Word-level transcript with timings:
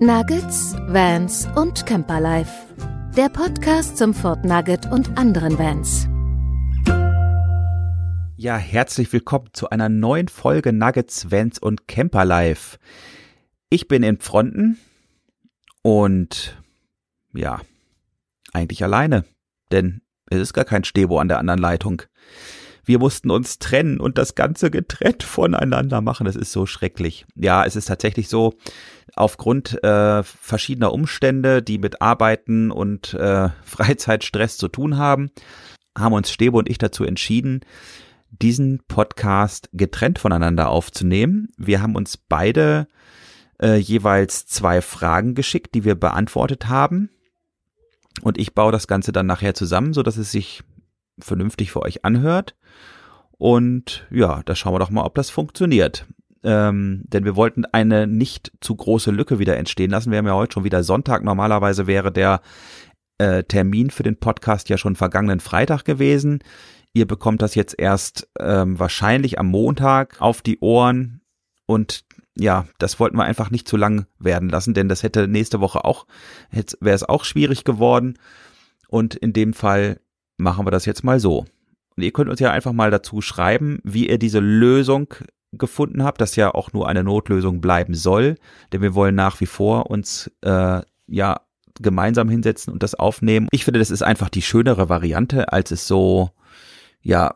Nuggets, 0.00 0.74
Vans 0.88 1.46
und 1.56 1.86
Camperlife. 1.86 2.50
Der 3.16 3.28
Podcast 3.28 3.96
zum 3.96 4.14
Fort 4.14 4.44
Nugget 4.44 4.90
und 4.90 5.16
anderen 5.18 5.58
Vans. 5.58 6.08
Ja, 8.36 8.56
herzlich 8.56 9.12
willkommen 9.12 9.50
zu 9.52 9.68
einer 9.68 9.88
neuen 9.88 10.28
Folge 10.28 10.72
Nuggets, 10.72 11.30
Vans 11.30 11.58
und 11.58 11.86
Camperlife. 11.86 12.78
Ich 13.68 13.88
bin 13.88 14.02
in 14.02 14.18
Fronten 14.18 14.78
und 15.82 16.60
ja, 17.34 17.60
eigentlich 18.52 18.82
alleine, 18.82 19.24
denn 19.70 20.00
es 20.30 20.40
ist 20.40 20.54
gar 20.54 20.64
kein 20.64 20.84
Stebo 20.84 21.18
an 21.18 21.28
der 21.28 21.38
anderen 21.38 21.60
Leitung. 21.60 22.02
Wir 22.90 22.98
mussten 22.98 23.30
uns 23.30 23.60
trennen 23.60 24.00
und 24.00 24.18
das 24.18 24.34
Ganze 24.34 24.68
getrennt 24.68 25.22
voneinander 25.22 26.00
machen. 26.00 26.24
Das 26.24 26.34
ist 26.34 26.50
so 26.50 26.66
schrecklich. 26.66 27.24
Ja, 27.36 27.64
es 27.64 27.76
ist 27.76 27.84
tatsächlich 27.84 28.28
so, 28.28 28.54
aufgrund 29.14 29.80
äh, 29.84 30.24
verschiedener 30.24 30.92
Umstände, 30.92 31.62
die 31.62 31.78
mit 31.78 32.02
Arbeiten 32.02 32.72
und 32.72 33.14
äh, 33.14 33.50
Freizeitstress 33.62 34.56
zu 34.56 34.66
tun 34.66 34.96
haben, 34.96 35.30
haben 35.96 36.14
uns 36.14 36.32
Stebo 36.32 36.58
und 36.58 36.68
ich 36.68 36.78
dazu 36.78 37.04
entschieden, 37.04 37.60
diesen 38.30 38.80
Podcast 38.88 39.70
getrennt 39.72 40.18
voneinander 40.18 40.68
aufzunehmen. 40.68 41.46
Wir 41.56 41.82
haben 41.82 41.94
uns 41.94 42.16
beide 42.16 42.88
äh, 43.62 43.76
jeweils 43.76 44.46
zwei 44.46 44.82
Fragen 44.82 45.36
geschickt, 45.36 45.76
die 45.76 45.84
wir 45.84 45.94
beantwortet 45.94 46.66
haben. 46.66 47.08
Und 48.22 48.36
ich 48.36 48.52
baue 48.52 48.72
das 48.72 48.88
Ganze 48.88 49.12
dann 49.12 49.26
nachher 49.26 49.54
zusammen, 49.54 49.92
so 49.92 50.02
dass 50.02 50.16
es 50.16 50.32
sich 50.32 50.64
vernünftig 51.24 51.72
für 51.72 51.82
euch 51.82 52.04
anhört. 52.04 52.56
Und 53.38 54.06
ja, 54.10 54.42
da 54.44 54.54
schauen 54.54 54.74
wir 54.74 54.78
doch 54.78 54.90
mal, 54.90 55.04
ob 55.04 55.14
das 55.14 55.30
funktioniert. 55.30 56.06
Ähm, 56.42 57.02
denn 57.06 57.24
wir 57.24 57.36
wollten 57.36 57.64
eine 57.66 58.06
nicht 58.06 58.52
zu 58.60 58.74
große 58.74 59.10
Lücke 59.10 59.38
wieder 59.38 59.56
entstehen 59.56 59.90
lassen. 59.90 60.10
Wir 60.10 60.18
haben 60.18 60.26
ja 60.26 60.34
heute 60.34 60.54
schon 60.54 60.64
wieder 60.64 60.82
Sonntag. 60.82 61.22
Normalerweise 61.22 61.86
wäre 61.86 62.12
der 62.12 62.40
äh, 63.18 63.44
Termin 63.44 63.90
für 63.90 64.02
den 64.02 64.16
Podcast 64.16 64.68
ja 64.68 64.78
schon 64.78 64.96
vergangenen 64.96 65.40
Freitag 65.40 65.84
gewesen. 65.84 66.42
Ihr 66.92 67.06
bekommt 67.06 67.42
das 67.42 67.54
jetzt 67.54 67.74
erst 67.78 68.28
ähm, 68.38 68.78
wahrscheinlich 68.78 69.38
am 69.38 69.46
Montag 69.46 70.20
auf 70.20 70.42
die 70.42 70.58
Ohren. 70.60 71.20
Und 71.66 72.04
ja, 72.36 72.66
das 72.78 72.98
wollten 72.98 73.16
wir 73.16 73.24
einfach 73.24 73.50
nicht 73.50 73.68
zu 73.68 73.76
lang 73.76 74.06
werden 74.18 74.48
lassen, 74.48 74.74
denn 74.74 74.88
das 74.88 75.02
hätte 75.02 75.28
nächste 75.28 75.60
Woche 75.60 75.84
auch, 75.84 76.06
wäre 76.50 76.94
es 76.94 77.04
auch 77.04 77.24
schwierig 77.24 77.64
geworden. 77.64 78.18
Und 78.88 79.14
in 79.14 79.32
dem 79.32 79.52
Fall 79.52 80.00
machen 80.40 80.66
wir 80.66 80.70
das 80.70 80.86
jetzt 80.86 81.04
mal 81.04 81.20
so. 81.20 81.46
Und 81.96 82.02
ihr 82.02 82.12
könnt 82.12 82.30
uns 82.30 82.40
ja 82.40 82.50
einfach 82.50 82.72
mal 82.72 82.90
dazu 82.90 83.20
schreiben, 83.20 83.80
wie 83.84 84.08
ihr 84.08 84.18
diese 84.18 84.40
Lösung 84.40 85.14
gefunden 85.52 86.04
habt, 86.04 86.20
das 86.20 86.36
ja 86.36 86.54
auch 86.54 86.72
nur 86.72 86.88
eine 86.88 87.02
Notlösung 87.02 87.60
bleiben 87.60 87.94
soll, 87.94 88.36
denn 88.72 88.82
wir 88.82 88.94
wollen 88.94 89.14
nach 89.14 89.40
wie 89.40 89.46
vor 89.46 89.90
uns 89.90 90.30
äh, 90.42 90.80
ja 91.08 91.40
gemeinsam 91.80 92.28
hinsetzen 92.28 92.72
und 92.72 92.82
das 92.82 92.94
aufnehmen. 92.94 93.48
Ich 93.50 93.64
finde, 93.64 93.80
das 93.80 93.90
ist 93.90 94.02
einfach 94.02 94.28
die 94.28 94.42
schönere 94.42 94.88
Variante, 94.88 95.52
als 95.52 95.70
es 95.70 95.86
so 95.86 96.30
ja 97.02 97.34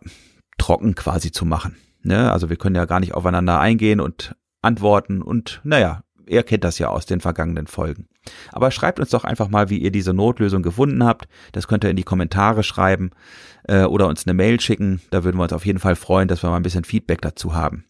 trocken 0.59 0.95
quasi 0.95 1.33
zu 1.33 1.45
machen. 1.45 1.77
Ne? 2.03 2.31
Also 2.31 2.51
wir 2.51 2.57
können 2.57 2.77
ja 2.77 2.85
gar 2.85 3.01
nicht 3.01 3.15
aufeinander 3.15 3.59
eingehen 3.59 4.01
und 4.01 4.37
antworten 4.63 5.23
und 5.23 5.61
naja, 5.65 6.03
ihr 6.27 6.43
kennt 6.43 6.65
das 6.65 6.79
ja 6.79 6.89
aus 6.89 7.07
den 7.07 7.21
vergangenen 7.21 7.67
Folgen. 7.67 8.09
Aber 8.53 8.71
schreibt 8.71 9.01
uns 9.01 9.11
doch 9.11 9.25
einfach 9.25 9.49
mal, 9.49 9.71
wie 9.71 9.79
ihr 9.79 9.91
diese 9.91 10.15
Notlösung 10.15 10.63
gefunden 10.63 11.05
habt. 11.05 11.27
Das 11.53 11.69
könnt 11.69 11.85
ihr 11.85 11.91
in 11.91 11.97
die 11.97 12.05
Kommentare 12.05 12.63
schreiben 12.63 13.11
äh, 13.69 13.85
oder 13.85 14.09
uns 14.09 14.27
eine 14.27 14.35
Mail 14.35 14.61
schicken. 14.61 15.01
Da 15.11 15.25
würden 15.25 15.37
wir 15.37 15.43
uns 15.43 15.53
auf 15.53 15.67
jeden 15.67 15.79
Fall 15.79 15.97
freuen, 15.97 16.29
dass 16.29 16.43
wir 16.43 16.51
mal 16.51 16.57
ein 16.57 16.63
bisschen 16.63 16.85
Feedback 16.85 17.21
dazu 17.21 17.55
haben. 17.55 17.85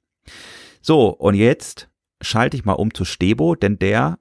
So, 0.81 1.09
und 1.09 1.35
jetzt 1.35 1.89
schalte 2.21 2.57
ich 2.57 2.65
mal 2.65 2.73
um 2.73 2.93
zu 2.93 3.05
Stebo, 3.05 3.55
denn 3.55 3.79
der 3.79 4.19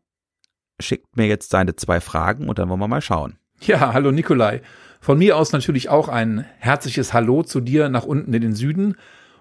schickt 0.80 1.16
mir 1.16 1.28
jetzt 1.28 1.50
seine 1.50 1.76
zwei 1.76 2.00
Fragen 2.00 2.50
und 2.50 2.60
dann 2.60 2.70
wollen 2.70 2.80
wir 2.80 2.88
mal 2.88 3.02
schauen. 3.02 3.38
Ja, 3.62 3.94
hallo 3.94 4.12
Nikolai. 4.12 4.62
Von 5.00 5.18
mir 5.18 5.38
aus 5.38 5.52
natürlich 5.52 5.90
auch 5.90 6.08
ein 6.08 6.46
herzliches 6.60 7.14
Hallo 7.14 7.44
zu 7.44 7.60
dir 7.60 7.90
nach 7.90 8.06
unten 8.06 8.34
in 8.34 8.42
den 8.42 8.56
Süden. 8.56 8.96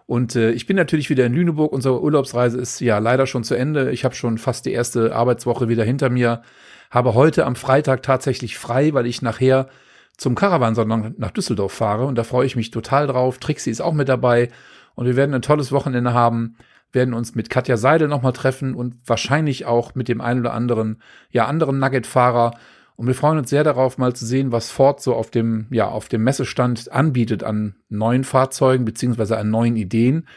Und 0.06 0.36
äh, 0.36 0.50
ich 0.50 0.66
bin 0.66 0.76
natürlich 0.76 1.10
wieder 1.10 1.26
in 1.26 1.34
Lüneburg. 1.34 1.72
Unsere 1.72 2.02
Urlaubsreise 2.02 2.58
ist 2.58 2.80
ja 2.80 2.98
leider 2.98 3.26
schon 3.26 3.44
zu 3.44 3.54
Ende. 3.54 3.90
Ich 3.92 4.04
habe 4.04 4.14
schon 4.14 4.38
fast 4.38 4.66
die 4.66 4.72
erste 4.72 5.14
Arbeitswoche 5.14 5.68
wieder 5.68 5.84
hinter 5.84 6.10
mir. 6.10 6.42
Habe 6.90 7.14
heute 7.14 7.46
am 7.46 7.56
Freitag 7.56 8.02
tatsächlich 8.02 8.58
frei, 8.58 8.92
weil 8.94 9.06
ich 9.06 9.22
nachher 9.22 9.68
zum 10.16 10.34
Caravansalon 10.34 11.14
nach 11.16 11.30
Düsseldorf 11.30 11.72
fahre. 11.72 12.06
Und 12.06 12.16
da 12.16 12.24
freue 12.24 12.46
ich 12.46 12.56
mich 12.56 12.70
total 12.70 13.06
drauf. 13.06 13.38
Trixie 13.38 13.70
ist 13.70 13.80
auch 13.80 13.94
mit 13.94 14.08
dabei. 14.08 14.50
Und 14.94 15.06
wir 15.06 15.16
werden 15.16 15.34
ein 15.34 15.42
tolles 15.42 15.72
Wochenende 15.72 16.12
haben, 16.12 16.56
werden 16.92 17.14
uns 17.14 17.34
mit 17.34 17.48
Katja 17.48 17.76
Seidel 17.76 18.08
nochmal 18.08 18.34
treffen 18.34 18.74
und 18.74 18.96
wahrscheinlich 19.06 19.64
auch 19.64 19.94
mit 19.94 20.08
dem 20.08 20.20
einen 20.20 20.40
oder 20.40 20.52
anderen, 20.52 21.00
ja, 21.30 21.46
anderen 21.46 21.78
Nugget-Fahrer. 21.78 22.52
Und 22.96 23.06
wir 23.06 23.14
freuen 23.14 23.38
uns 23.38 23.50
sehr 23.50 23.64
darauf, 23.64 23.98
mal 23.98 24.14
zu 24.14 24.26
sehen, 24.26 24.52
was 24.52 24.70
Ford 24.70 25.00
so 25.00 25.14
auf 25.14 25.30
dem, 25.30 25.66
ja, 25.70 25.88
auf 25.88 26.08
dem 26.08 26.22
Messestand 26.24 26.92
anbietet 26.92 27.42
an 27.42 27.76
neuen 27.88 28.24
Fahrzeugen 28.24 28.84
beziehungsweise 28.84 29.38
an 29.38 29.50
neuen 29.50 29.76
Ideen. 29.76 30.28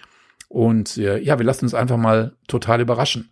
Und 0.47 0.97
äh, 0.97 1.19
ja, 1.19 1.37
wir 1.37 1.45
lassen 1.45 1.65
uns 1.65 1.73
einfach 1.73 1.97
mal 1.97 2.35
total 2.47 2.81
überraschen. 2.81 3.29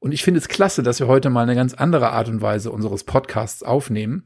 Und 0.00 0.12
ich 0.12 0.22
finde 0.22 0.38
es 0.38 0.48
klasse, 0.48 0.82
dass 0.82 1.00
wir 1.00 1.08
heute 1.08 1.30
mal 1.30 1.42
eine 1.42 1.54
ganz 1.54 1.74
andere 1.74 2.10
Art 2.10 2.28
und 2.28 2.40
Weise 2.40 2.70
unseres 2.70 3.04
Podcasts 3.04 3.62
aufnehmen. 3.62 4.24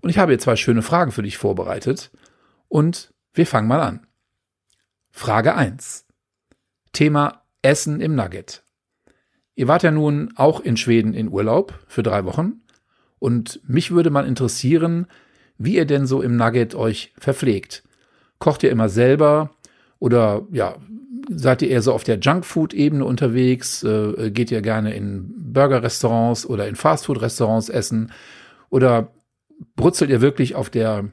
Und 0.00 0.10
ich 0.10 0.18
habe 0.18 0.32
hier 0.32 0.38
zwei 0.38 0.56
schöne 0.56 0.82
Fragen 0.82 1.12
für 1.12 1.22
dich 1.22 1.38
vorbereitet. 1.38 2.10
Und 2.68 3.12
wir 3.32 3.46
fangen 3.46 3.68
mal 3.68 3.80
an. 3.80 4.06
Frage 5.10 5.54
1. 5.54 6.06
Thema 6.92 7.42
Essen 7.62 8.00
im 8.00 8.14
Nugget. 8.14 8.62
Ihr 9.54 9.68
wart 9.68 9.82
ja 9.82 9.90
nun 9.90 10.32
auch 10.36 10.60
in 10.60 10.76
Schweden 10.76 11.12
in 11.12 11.28
Urlaub 11.28 11.78
für 11.86 12.02
drei 12.02 12.24
Wochen 12.24 12.62
und 13.20 13.60
mich 13.68 13.92
würde 13.92 14.10
mal 14.10 14.26
interessieren, 14.26 15.06
wie 15.58 15.76
ihr 15.76 15.84
denn 15.84 16.06
so 16.06 16.22
im 16.22 16.36
Nugget 16.36 16.74
euch 16.74 17.12
verpflegt. 17.16 17.84
Kocht 18.38 18.64
ihr 18.64 18.70
immer 18.70 18.88
selber 18.88 19.50
oder 19.98 20.46
ja, 20.50 20.76
seid 21.28 21.62
ihr 21.62 21.68
eher 21.68 21.82
so 21.82 21.92
auf 21.92 22.02
der 22.02 22.18
Junkfood-Ebene 22.18 23.04
unterwegs? 23.04 23.84
Äh, 23.84 24.30
geht 24.30 24.50
ihr 24.50 24.62
gerne 24.62 24.94
in 24.94 25.32
Burger-Restaurants 25.52 26.46
oder 26.46 26.66
in 26.66 26.76
Fastfood-Restaurants 26.76 27.68
essen? 27.68 28.10
Oder 28.70 29.12
brutzelt 29.76 30.10
ihr 30.10 30.22
wirklich 30.22 30.54
auf 30.54 30.70
der 30.70 31.04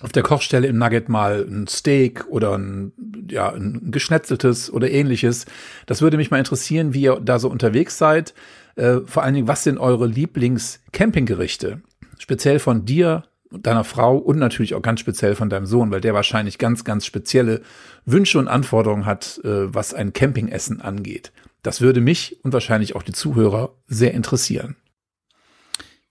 auf 0.00 0.10
der 0.10 0.24
Kochstelle 0.24 0.66
im 0.66 0.76
Nugget 0.76 1.08
mal 1.08 1.46
ein 1.48 1.66
Steak 1.68 2.26
oder 2.28 2.58
ein, 2.58 2.92
ja, 3.30 3.52
ein 3.52 3.90
geschnetzeltes 3.90 4.70
oder 4.72 4.90
ähnliches. 4.90 5.46
Das 5.86 6.02
würde 6.02 6.16
mich 6.16 6.30
mal 6.30 6.38
interessieren, 6.38 6.92
wie 6.94 7.02
ihr 7.02 7.20
da 7.20 7.38
so 7.38 7.48
unterwegs 7.48 7.96
seid. 7.96 8.34
Äh, 8.76 9.00
vor 9.06 9.22
allen 9.22 9.34
Dingen, 9.34 9.48
was 9.48 9.64
sind 9.64 9.78
eure 9.78 10.06
Lieblings-Campinggerichte? 10.06 11.82
Speziell 12.18 12.58
von 12.58 12.84
dir, 12.84 13.24
deiner 13.50 13.84
Frau 13.84 14.16
und 14.16 14.38
natürlich 14.38 14.74
auch 14.74 14.82
ganz 14.82 15.00
speziell 15.00 15.34
von 15.34 15.48
deinem 15.48 15.66
Sohn, 15.66 15.90
weil 15.90 16.00
der 16.00 16.14
wahrscheinlich 16.14 16.58
ganz, 16.58 16.84
ganz 16.84 17.06
spezielle 17.06 17.62
Wünsche 18.04 18.38
und 18.38 18.48
Anforderungen 18.48 19.06
hat, 19.06 19.40
äh, 19.44 19.72
was 19.72 19.94
ein 19.94 20.12
Campingessen 20.12 20.80
angeht. 20.80 21.32
Das 21.62 21.80
würde 21.80 22.00
mich 22.00 22.44
und 22.44 22.52
wahrscheinlich 22.52 22.96
auch 22.96 23.02
die 23.02 23.12
Zuhörer 23.12 23.74
sehr 23.86 24.12
interessieren. 24.12 24.76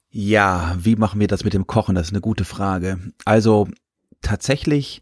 Ja, 0.09 0.75
wie 0.79 0.95
machen 0.95 1.19
wir 1.19 1.27
das 1.27 1.43
mit 1.43 1.53
dem 1.53 1.67
Kochen? 1.67 1.95
Das 1.95 2.07
ist 2.07 2.13
eine 2.13 2.21
gute 2.21 2.45
Frage. 2.45 2.99
Also 3.25 3.67
tatsächlich 4.21 5.01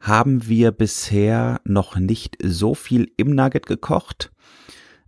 haben 0.00 0.46
wir 0.46 0.72
bisher 0.72 1.60
noch 1.64 1.96
nicht 1.96 2.36
so 2.42 2.74
viel 2.74 3.10
im 3.16 3.34
Nugget 3.34 3.66
gekocht. 3.66 4.30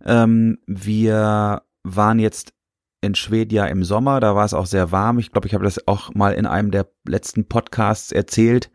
Ähm, 0.05 0.59
wir 0.67 1.63
waren 1.83 2.19
jetzt 2.19 2.53
in 3.01 3.15
Schweden 3.15 3.53
ja 3.53 3.65
im 3.65 3.83
Sommer, 3.83 4.19
da 4.19 4.35
war 4.35 4.45
es 4.45 4.53
auch 4.53 4.67
sehr 4.67 4.91
warm. 4.91 5.17
Ich 5.19 5.31
glaube, 5.31 5.47
ich 5.47 5.53
habe 5.53 5.63
das 5.63 5.87
auch 5.87 6.13
mal 6.13 6.33
in 6.33 6.45
einem 6.45 6.71
der 6.71 6.87
letzten 7.07 7.45
Podcasts 7.45 8.11
erzählt. 8.11 8.69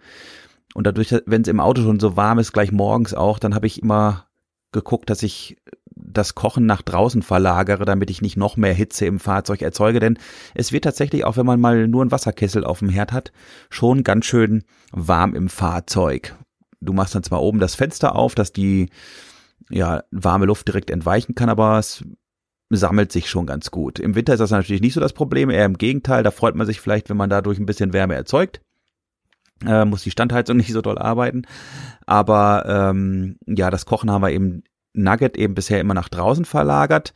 Und 0.74 0.86
dadurch, 0.86 1.14
wenn 1.26 1.42
es 1.42 1.48
im 1.48 1.60
Auto 1.60 1.82
schon 1.82 2.00
so 2.00 2.16
warm 2.16 2.38
ist, 2.38 2.52
gleich 2.52 2.72
morgens 2.72 3.14
auch, 3.14 3.38
dann 3.38 3.54
habe 3.54 3.66
ich 3.66 3.80
immer 3.82 4.26
geguckt, 4.72 5.08
dass 5.08 5.22
ich 5.22 5.56
das 5.94 6.34
Kochen 6.34 6.66
nach 6.66 6.82
draußen 6.82 7.22
verlagere, 7.22 7.84
damit 7.84 8.10
ich 8.10 8.20
nicht 8.20 8.36
noch 8.36 8.56
mehr 8.56 8.74
Hitze 8.74 9.06
im 9.06 9.18
Fahrzeug 9.18 9.62
erzeuge, 9.62 10.00
denn 10.00 10.18
es 10.54 10.72
wird 10.72 10.84
tatsächlich, 10.84 11.24
auch 11.24 11.36
wenn 11.36 11.46
man 11.46 11.60
mal 11.60 11.88
nur 11.88 12.02
einen 12.02 12.12
Wasserkessel 12.12 12.64
auf 12.64 12.80
dem 12.80 12.90
Herd 12.90 13.12
hat, 13.12 13.32
schon 13.70 14.04
ganz 14.04 14.26
schön 14.26 14.64
warm 14.92 15.34
im 15.34 15.48
Fahrzeug. 15.48 16.36
Du 16.80 16.92
machst 16.92 17.14
dann 17.14 17.22
zwar 17.22 17.42
oben 17.42 17.58
das 17.58 17.74
Fenster 17.74 18.14
auf, 18.14 18.34
dass 18.34 18.52
die 18.52 18.90
ja, 19.70 20.02
warme 20.10 20.46
Luft 20.46 20.68
direkt 20.68 20.90
entweichen 20.90 21.34
kann, 21.34 21.48
aber 21.48 21.78
es 21.78 22.04
sammelt 22.70 23.12
sich 23.12 23.28
schon 23.28 23.46
ganz 23.46 23.70
gut. 23.70 23.98
Im 23.98 24.14
Winter 24.14 24.32
ist 24.32 24.40
das 24.40 24.50
natürlich 24.50 24.82
nicht 24.82 24.94
so 24.94 25.00
das 25.00 25.12
Problem, 25.12 25.50
eher 25.50 25.64
im 25.64 25.78
Gegenteil, 25.78 26.22
da 26.22 26.30
freut 26.30 26.54
man 26.54 26.66
sich 26.66 26.80
vielleicht, 26.80 27.08
wenn 27.08 27.16
man 27.16 27.30
dadurch 27.30 27.58
ein 27.58 27.66
bisschen 27.66 27.92
Wärme 27.92 28.14
erzeugt. 28.14 28.60
Äh, 29.64 29.84
muss 29.84 30.02
die 30.02 30.10
Standheizung 30.10 30.56
nicht 30.58 30.72
so 30.72 30.82
doll 30.82 30.98
arbeiten. 30.98 31.42
Aber 32.06 32.64
ähm, 32.66 33.36
ja, 33.46 33.70
das 33.70 33.86
Kochen 33.86 34.10
haben 34.10 34.22
wir 34.22 34.32
eben 34.32 34.62
Nugget 34.92 35.36
eben 35.36 35.54
bisher 35.54 35.80
immer 35.80 35.94
nach 35.94 36.08
draußen 36.08 36.44
verlagert. 36.44 37.12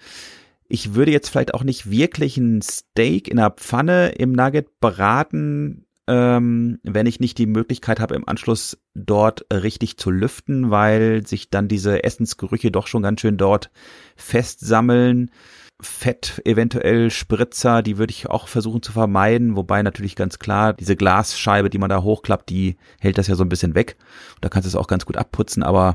Ich 0.69 0.95
würde 0.95 1.11
jetzt 1.11 1.29
vielleicht 1.29 1.55
auch 1.55 1.65
nicht 1.65 1.91
wirklich 1.91 2.37
ein 2.37 2.63
Steak 2.63 3.27
in 3.27 3.39
der 3.39 3.51
Pfanne 3.51 4.11
im 4.11 4.33
Nugget 4.33 4.79
braten, 4.81 5.87
ähm, 6.11 6.81
wenn 6.83 7.07
ich 7.07 7.21
nicht 7.21 7.39
die 7.39 7.47
Möglichkeit 7.47 8.01
habe, 8.01 8.17
im 8.17 8.29
Anschluss 8.29 8.77
dort 8.95 9.47
richtig 9.53 9.97
zu 9.97 10.11
lüften, 10.11 10.71
weil 10.71 11.25
sich 11.25 11.51
dann 11.51 11.69
diese 11.69 12.03
Essensgerüche 12.03 12.73
doch 12.73 12.89
schon 12.89 13.03
ganz 13.03 13.21
schön 13.21 13.37
dort 13.37 13.71
festsammeln. 14.17 15.31
Fett, 15.81 16.43
eventuell 16.45 17.11
Spritzer, 17.11 17.83
die 17.83 17.97
würde 17.97 18.11
ich 18.11 18.29
auch 18.29 18.49
versuchen 18.49 18.83
zu 18.83 18.91
vermeiden, 18.91 19.55
wobei 19.55 19.83
natürlich 19.83 20.17
ganz 20.17 20.41
klar, 20.41 20.73
diese 20.73 20.97
Glasscheibe, 20.97 21.71
die 21.71 21.79
man 21.79 21.89
da 21.89 22.03
hochklappt, 22.03 22.51
die 22.51 22.77
hält 22.99 23.17
das 23.17 23.29
ja 23.29 23.37
so 23.37 23.45
ein 23.45 23.49
bisschen 23.49 23.77
weg. 23.77 23.97
Da 24.41 24.49
kannst 24.49 24.67
du 24.67 24.69
es 24.69 24.77
auch 24.77 24.89
ganz 24.89 25.07
gut 25.07 25.17
abputzen, 25.17 25.63
aber 25.63 25.95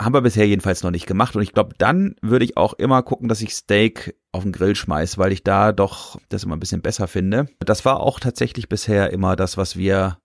haben 0.00 0.14
wir 0.14 0.20
bisher 0.20 0.46
jedenfalls 0.46 0.82
noch 0.82 0.90
nicht 0.90 1.06
gemacht. 1.06 1.36
Und 1.36 1.42
ich 1.42 1.52
glaube, 1.52 1.74
dann 1.78 2.16
würde 2.22 2.44
ich 2.44 2.56
auch 2.56 2.74
immer 2.74 3.02
gucken, 3.02 3.28
dass 3.28 3.42
ich 3.42 3.54
Steak 3.54 4.16
auf 4.32 4.42
den 4.42 4.52
Grill 4.52 4.76
schmeiß, 4.76 5.18
weil 5.18 5.32
ich 5.32 5.42
da 5.42 5.72
doch 5.72 6.18
das 6.28 6.44
immer 6.44 6.56
ein 6.56 6.60
bisschen 6.60 6.82
besser 6.82 7.08
finde. 7.08 7.48
Das 7.60 7.84
war 7.84 8.00
auch 8.00 8.20
tatsächlich 8.20 8.68
bisher 8.68 9.12
immer 9.12 9.36
das, 9.36 9.56
was 9.56 9.76
wir 9.76 10.18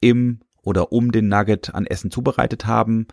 im 0.00 0.40
oder 0.62 0.92
um 0.92 1.12
den 1.12 1.28
Nugget 1.28 1.74
an 1.74 1.86
Essen 1.86 2.10
zubereitet 2.10 2.66
haben. 2.66 3.06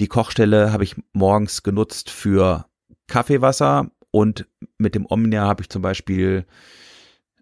Die 0.00 0.08
Kochstelle 0.08 0.72
habe 0.72 0.84
ich 0.84 0.96
morgens 1.12 1.62
genutzt 1.62 2.10
für 2.10 2.66
Kaffeewasser 3.06 3.90
und 4.10 4.46
mit 4.78 4.94
dem 4.94 5.06
Omnia 5.08 5.42
habe 5.46 5.62
ich 5.62 5.68
zum 5.68 5.82
Beispiel 5.82 6.46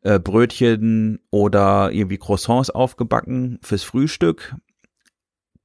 äh, 0.02 0.18
Brötchen 0.18 1.20
oder 1.30 1.92
irgendwie 1.92 2.18
Croissants 2.18 2.70
aufgebacken 2.70 3.58
fürs 3.62 3.82
Frühstück 3.82 4.56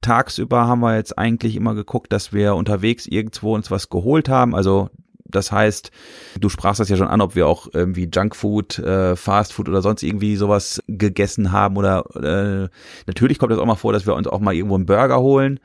tagsüber 0.06 0.66
haben 0.66 0.80
wir 0.80 0.96
jetzt 0.96 1.18
eigentlich 1.18 1.56
immer 1.56 1.74
geguckt, 1.74 2.12
dass 2.12 2.32
wir 2.32 2.54
unterwegs 2.54 3.06
irgendwo 3.06 3.54
uns 3.54 3.70
was 3.70 3.90
geholt 3.90 4.28
haben. 4.28 4.54
Also 4.54 4.88
das 5.24 5.50
heißt, 5.50 5.90
du 6.38 6.48
sprachst 6.48 6.78
das 6.78 6.88
ja 6.88 6.96
schon 6.96 7.08
an, 7.08 7.20
ob 7.20 7.34
wir 7.34 7.48
auch 7.48 7.66
irgendwie 7.72 8.08
Junkfood, 8.12 8.78
äh, 8.78 9.16
Fastfood 9.16 9.68
oder 9.68 9.82
sonst 9.82 10.04
irgendwie 10.04 10.36
sowas 10.36 10.80
gegessen 10.86 11.50
haben 11.50 11.76
oder 11.76 12.04
äh, 12.14 12.68
natürlich 13.06 13.38
kommt 13.38 13.52
es 13.52 13.58
auch 13.58 13.66
mal 13.66 13.74
vor, 13.74 13.92
dass 13.92 14.06
wir 14.06 14.14
uns 14.14 14.28
auch 14.28 14.38
mal 14.40 14.54
irgendwo 14.54 14.76
einen 14.76 14.86
Burger 14.86 15.20
holen. 15.20 15.58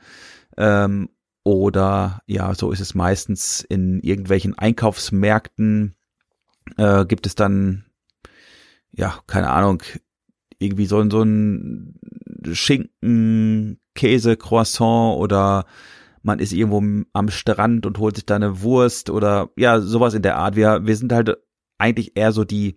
Ähm, 0.56 1.08
oder 1.44 2.20
ja, 2.26 2.54
so 2.54 2.72
ist 2.72 2.80
es 2.80 2.94
meistens 2.94 3.62
in 3.62 4.00
irgendwelchen 4.00 4.58
Einkaufsmärkten 4.58 5.94
äh, 6.76 7.04
gibt 7.04 7.26
es 7.26 7.36
dann, 7.36 7.84
ja, 8.92 9.20
keine 9.26 9.50
Ahnung, 9.50 9.82
irgendwie 10.58 10.86
so, 10.86 11.08
so 11.08 11.22
ein 11.22 11.98
Schinken, 12.52 13.78
Käse, 13.94 14.36
Croissant 14.36 15.18
oder 15.18 15.66
man 16.22 16.38
ist 16.38 16.52
irgendwo 16.52 17.04
am 17.12 17.28
Strand 17.30 17.84
und 17.86 17.98
holt 17.98 18.16
sich 18.16 18.26
da 18.26 18.36
eine 18.36 18.62
Wurst 18.62 19.10
oder 19.10 19.50
ja, 19.56 19.80
sowas 19.80 20.14
in 20.14 20.22
der 20.22 20.36
Art. 20.36 20.56
Wir, 20.56 20.86
wir 20.86 20.96
sind 20.96 21.12
halt 21.12 21.36
eigentlich 21.78 22.16
eher 22.16 22.32
so 22.32 22.44
die 22.44 22.76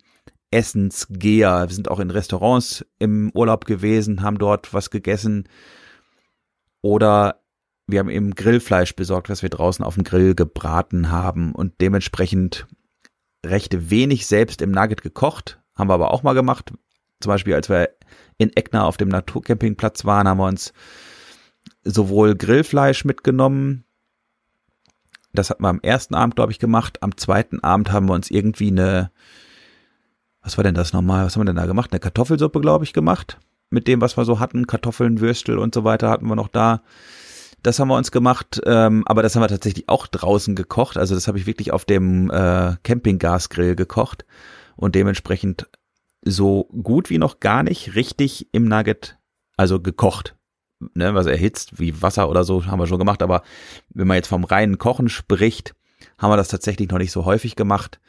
Essensgeher. 0.52 1.66
Wir 1.68 1.76
sind 1.76 1.90
auch 1.90 2.00
in 2.00 2.12
Restaurants 2.12 2.86
im 2.98 3.32
Urlaub 3.34 3.66
gewesen, 3.66 4.24
haben 4.24 4.40
dort 4.40 4.74
was 4.74 4.90
gegessen 4.90 5.48
oder 6.82 7.42
wir 7.88 8.00
haben 8.00 8.10
eben 8.10 8.34
Grillfleisch 8.34 8.96
besorgt, 8.96 9.30
was 9.30 9.44
wir 9.44 9.50
draußen 9.50 9.86
auf 9.86 9.96
dem 9.96 10.04
Grill 10.04 10.34
gebraten 10.34 11.12
haben 11.12 11.54
und 11.54 11.82
dementsprechend 11.82 12.68
recht 13.46 13.92
wenig 13.92 14.26
selbst 14.26 14.62
im 14.62 14.72
Nugget 14.72 15.04
gekocht. 15.04 15.62
Haben 15.76 15.90
wir 15.90 15.94
aber 15.94 16.12
auch 16.12 16.24
mal 16.24 16.34
gemacht. 16.34 16.74
Zum 17.20 17.30
Beispiel, 17.30 17.54
als 17.54 17.70
wir 17.70 17.90
in 18.38 18.56
Eckner 18.56 18.86
auf 18.86 18.98
dem 18.98 19.10
Naturcampingplatz 19.10 20.06
waren, 20.06 20.28
haben 20.28 20.40
wir 20.40 20.48
uns 20.48 20.74
sowohl 21.84 22.36
Grillfleisch 22.36 23.06
mitgenommen. 23.06 23.86
Das 25.34 25.50
hatten 25.50 25.64
wir 25.64 25.70
am 25.70 25.82
ersten 25.82 26.16
Abend, 26.16 26.36
glaube 26.36 26.52
ich, 26.52 26.60
gemacht. 26.60 27.02
Am 27.02 27.18
zweiten 27.18 27.64
Abend 27.64 27.92
haben 27.92 28.08
wir 28.08 28.14
uns 28.14 28.32
irgendwie 28.32 28.72
eine, 28.72 29.12
was 30.42 30.58
war 30.58 30.64
denn 30.64 30.76
das 30.76 30.94
nochmal? 30.94 31.26
Was 31.26 31.36
haben 31.36 31.42
wir 31.42 31.46
denn 31.46 31.56
da 31.56 31.66
gemacht? 31.66 31.92
Eine 31.92 32.00
Kartoffelsuppe, 32.00 32.62
glaube 32.62 32.86
ich, 32.86 32.94
gemacht. 32.94 33.38
Mit 33.70 33.88
dem, 33.88 34.02
was 34.02 34.18
wir 34.18 34.26
so 34.26 34.40
hatten. 34.40 34.68
Kartoffeln, 34.68 35.20
Würstel 35.20 35.58
und 35.58 35.74
so 35.74 35.84
weiter 35.84 36.10
hatten 36.10 36.28
wir 36.28 36.36
noch 36.36 36.48
da. 36.48 36.82
Das 37.64 37.80
haben 37.80 37.88
wir 37.88 37.98
uns 37.98 38.12
gemacht, 38.12 38.62
ähm, 38.66 39.04
aber 39.08 39.24
das 39.24 39.36
haben 39.36 39.42
wir 39.42 39.48
tatsächlich 39.48 39.90
auch 39.90 40.06
draußen 40.06 40.56
gekocht. 40.56 40.98
Also 40.98 41.16
das 41.16 41.28
habe 41.28 41.40
ich 41.40 41.48
wirklich 41.48 41.72
auf 41.74 41.84
dem 41.84 42.30
äh, 42.30 42.76
Campinggasgrill 42.84 43.76
gekocht 43.76 44.24
und 44.76 44.94
dementsprechend 44.94 45.68
so 46.25 46.66
gut 46.83 47.10
wie 47.10 47.18
noch 47.18 47.39
gar 47.39 47.63
nicht 47.63 47.95
richtig 47.95 48.50
im 48.51 48.68
Nugget, 48.68 49.18
also 49.57 49.80
gekocht 49.80 50.36
ne, 50.94 51.13
was 51.16 51.25
erhitzt, 51.25 51.80
wie 51.80 52.01
Wasser 52.01 52.30
oder 52.30 52.44
so, 52.44 52.66
haben 52.66 52.80
wir 52.80 52.88
schon 52.88 53.00
gemacht, 53.00 53.24
aber 53.24 53.42
wenn 53.89 54.07
man 54.07 54.16
jetzt 54.16 54.27
vom 54.27 54.44
reinen 54.44 54.77
Kochen 54.77 55.10
spricht, 55.10 55.74
haben 56.18 56.31
wir 56.31 56.38
das 56.38 56.50
tatsächlich 56.50 56.89
noch 56.89 56.98
nicht 56.98 57.12
so 57.12 57.25
häufig 57.25 57.56
gemacht, 57.56 58.00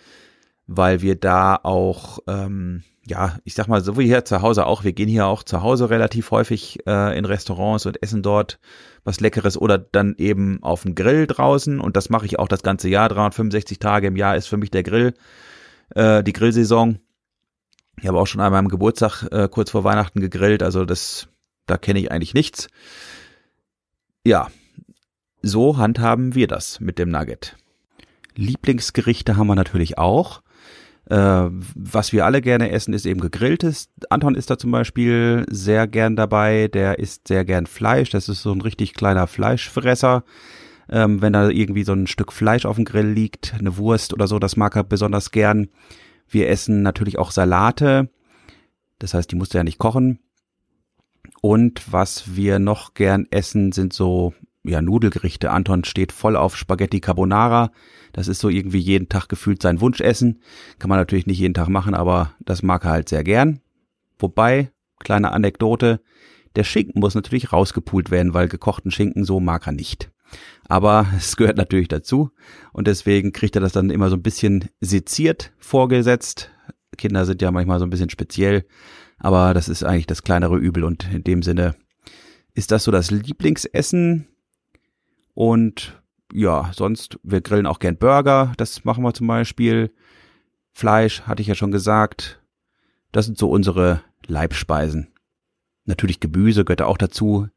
weil 0.66 1.00
wir 1.00 1.16
da 1.16 1.58
auch, 1.62 2.18
ähm, 2.26 2.82
ja, 3.06 3.38
ich 3.44 3.54
sag 3.54 3.68
mal, 3.68 3.82
so 3.82 3.96
wie 3.98 4.06
hier 4.06 4.24
zu 4.24 4.42
Hause 4.42 4.66
auch, 4.66 4.82
wir 4.82 4.92
gehen 4.92 5.08
hier 5.08 5.26
auch 5.26 5.44
zu 5.44 5.62
Hause 5.62 5.90
relativ 5.90 6.32
häufig 6.32 6.80
äh, 6.86 7.16
in 7.16 7.24
Restaurants 7.24 7.86
und 7.86 8.02
essen 8.02 8.22
dort 8.22 8.58
was 9.04 9.20
Leckeres 9.20 9.56
oder 9.56 9.78
dann 9.78 10.16
eben 10.18 10.62
auf 10.62 10.82
dem 10.82 10.96
Grill 10.96 11.28
draußen 11.28 11.80
und 11.80 11.96
das 11.96 12.10
mache 12.10 12.26
ich 12.26 12.38
auch 12.40 12.48
das 12.48 12.62
ganze 12.62 12.88
Jahr, 12.88 13.08
365 13.08 13.78
Tage 13.78 14.08
im 14.08 14.16
Jahr 14.16 14.36
ist 14.36 14.48
für 14.48 14.56
mich 14.56 14.72
der 14.72 14.82
Grill, 14.82 15.14
äh, 15.94 16.24
die 16.24 16.32
Grillsaison. 16.32 16.98
Ich 18.00 18.06
habe 18.06 18.18
auch 18.18 18.26
schon 18.26 18.40
an 18.40 18.52
meinem 18.52 18.68
Geburtstag 18.68 19.24
äh, 19.30 19.48
kurz 19.48 19.70
vor 19.70 19.84
Weihnachten 19.84 20.20
gegrillt, 20.20 20.62
also 20.62 20.84
das 20.84 21.28
da 21.66 21.76
kenne 21.76 21.98
ich 21.98 22.10
eigentlich 22.10 22.34
nichts. 22.34 22.68
Ja, 24.24 24.48
so 25.42 25.76
handhaben 25.76 26.34
wir 26.34 26.46
das 26.46 26.80
mit 26.80 26.98
dem 26.98 27.10
Nugget. 27.10 27.56
Lieblingsgerichte 28.36 29.36
haben 29.36 29.48
wir 29.48 29.54
natürlich 29.54 29.98
auch. 29.98 30.42
Äh, 31.08 31.48
was 31.74 32.12
wir 32.12 32.24
alle 32.24 32.40
gerne 32.40 32.70
essen, 32.70 32.94
ist 32.94 33.06
eben 33.06 33.20
gegrilltes. 33.20 33.88
Anton 34.10 34.34
ist 34.34 34.50
da 34.50 34.58
zum 34.58 34.72
Beispiel 34.72 35.46
sehr 35.48 35.86
gern 35.86 36.16
dabei. 36.16 36.68
Der 36.68 36.98
isst 36.98 37.28
sehr 37.28 37.44
gern 37.44 37.66
Fleisch. 37.66 38.10
Das 38.10 38.28
ist 38.28 38.42
so 38.42 38.52
ein 38.52 38.60
richtig 38.60 38.94
kleiner 38.94 39.26
Fleischfresser. 39.26 40.24
Ähm, 40.88 41.22
wenn 41.22 41.32
da 41.32 41.48
irgendwie 41.48 41.84
so 41.84 41.92
ein 41.92 42.06
Stück 42.06 42.32
Fleisch 42.32 42.64
auf 42.64 42.76
dem 42.76 42.84
Grill 42.84 43.10
liegt, 43.10 43.54
eine 43.58 43.76
Wurst 43.76 44.12
oder 44.12 44.28
so, 44.28 44.38
das 44.38 44.56
mag 44.56 44.76
er 44.76 44.84
besonders 44.84 45.30
gern. 45.30 45.68
Wir 46.28 46.48
essen 46.48 46.82
natürlich 46.82 47.18
auch 47.18 47.30
Salate. 47.30 48.10
Das 48.98 49.14
heißt, 49.14 49.30
die 49.30 49.36
musst 49.36 49.54
du 49.54 49.58
ja 49.58 49.64
nicht 49.64 49.78
kochen. 49.78 50.18
Und 51.42 51.92
was 51.92 52.34
wir 52.36 52.58
noch 52.58 52.94
gern 52.94 53.26
essen, 53.30 53.72
sind 53.72 53.92
so 53.92 54.34
ja, 54.64 54.82
Nudelgerichte. 54.82 55.50
Anton 55.50 55.84
steht 55.84 56.12
voll 56.12 56.36
auf 56.36 56.56
Spaghetti 56.56 57.00
Carbonara. 57.00 57.70
Das 58.12 58.28
ist 58.28 58.40
so 58.40 58.48
irgendwie 58.48 58.78
jeden 58.78 59.08
Tag 59.08 59.28
gefühlt 59.28 59.62
sein 59.62 59.80
Wunschessen. 59.80 60.40
Kann 60.78 60.88
man 60.88 60.98
natürlich 60.98 61.26
nicht 61.26 61.38
jeden 61.38 61.54
Tag 61.54 61.68
machen, 61.68 61.94
aber 61.94 62.32
das 62.40 62.62
mag 62.62 62.84
er 62.84 62.90
halt 62.90 63.08
sehr 63.08 63.22
gern. 63.22 63.60
Wobei, 64.18 64.70
kleine 64.98 65.32
Anekdote, 65.32 66.00
der 66.56 66.64
Schinken 66.64 67.00
muss 67.00 67.14
natürlich 67.14 67.52
rausgepult 67.52 68.10
werden, 68.10 68.34
weil 68.34 68.48
gekochten 68.48 68.90
Schinken 68.90 69.24
so 69.24 69.40
mag 69.40 69.66
er 69.66 69.72
nicht. 69.72 70.10
Aber 70.68 71.06
es 71.16 71.36
gehört 71.36 71.56
natürlich 71.56 71.88
dazu 71.88 72.30
und 72.72 72.86
deswegen 72.86 73.32
kriegt 73.32 73.54
er 73.54 73.60
das 73.60 73.72
dann 73.72 73.90
immer 73.90 74.10
so 74.10 74.16
ein 74.16 74.22
bisschen 74.22 74.68
seziert 74.80 75.52
vorgesetzt. 75.58 76.50
Kinder 76.96 77.26
sind 77.26 77.42
ja 77.42 77.50
manchmal 77.50 77.78
so 77.78 77.84
ein 77.84 77.90
bisschen 77.90 78.10
speziell. 78.10 78.64
Aber 79.18 79.54
das 79.54 79.68
ist 79.68 79.82
eigentlich 79.82 80.06
das 80.06 80.22
kleinere 80.22 80.56
Übel 80.56 80.84
und 80.84 81.10
in 81.12 81.24
dem 81.24 81.42
Sinne 81.42 81.74
ist 82.54 82.70
das 82.70 82.84
so 82.84 82.90
das 82.90 83.10
Lieblingsessen. 83.10 84.28
Und 85.34 86.02
ja, 86.32 86.70
sonst, 86.74 87.18
wir 87.22 87.40
grillen 87.40 87.66
auch 87.66 87.78
gern 87.78 87.98
Burger, 87.98 88.52
das 88.56 88.84
machen 88.84 89.04
wir 89.04 89.14
zum 89.14 89.26
Beispiel. 89.26 89.94
Fleisch, 90.72 91.22
hatte 91.22 91.40
ich 91.40 91.48
ja 91.48 91.54
schon 91.54 91.70
gesagt. 91.70 92.42
Das 93.12 93.24
sind 93.26 93.38
so 93.38 93.48
unsere 93.48 94.02
Leibspeisen. 94.26 95.08
Natürlich 95.86 96.20
Gemüse 96.20 96.64
gehört 96.64 96.82
auch 96.82 96.98
dazu. 96.98 97.48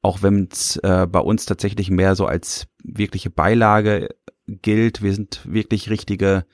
Auch 0.00 0.22
wenn 0.22 0.48
es 0.50 0.76
äh, 0.78 1.06
bei 1.08 1.20
uns 1.20 1.46
tatsächlich 1.46 1.90
mehr 1.90 2.14
so 2.14 2.26
als 2.26 2.66
wirkliche 2.82 3.30
Beilage 3.30 4.08
gilt. 4.46 5.02
Wir 5.02 5.14
sind 5.14 5.40
wirklich 5.44 5.90
richtige 5.90 6.44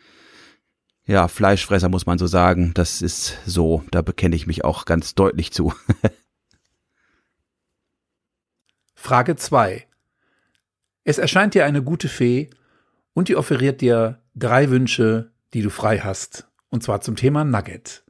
ja, 1.08 1.26
Fleischfresser 1.26 1.88
muss 1.88 2.04
man 2.04 2.18
so 2.18 2.26
sagen. 2.26 2.72
Das 2.74 3.00
ist 3.00 3.38
so, 3.46 3.82
da 3.90 4.02
bekenne 4.02 4.36
ich 4.36 4.46
mich 4.46 4.62
auch 4.64 4.84
ganz 4.84 5.14
deutlich 5.14 5.52
zu. 5.52 5.72
Frage 8.94 9.34
2. 9.34 9.86
Es 11.04 11.16
erscheint 11.16 11.54
dir 11.54 11.64
eine 11.64 11.82
gute 11.82 12.08
Fee 12.08 12.50
und 13.14 13.28
die 13.28 13.36
offeriert 13.36 13.80
dir 13.80 14.20
drei 14.34 14.68
Wünsche, 14.68 15.32
die 15.54 15.62
du 15.62 15.70
frei 15.70 16.00
hast. 16.00 16.46
Und 16.68 16.82
zwar 16.82 17.00
zum 17.00 17.16
Thema 17.16 17.42
Nugget. 17.42 18.04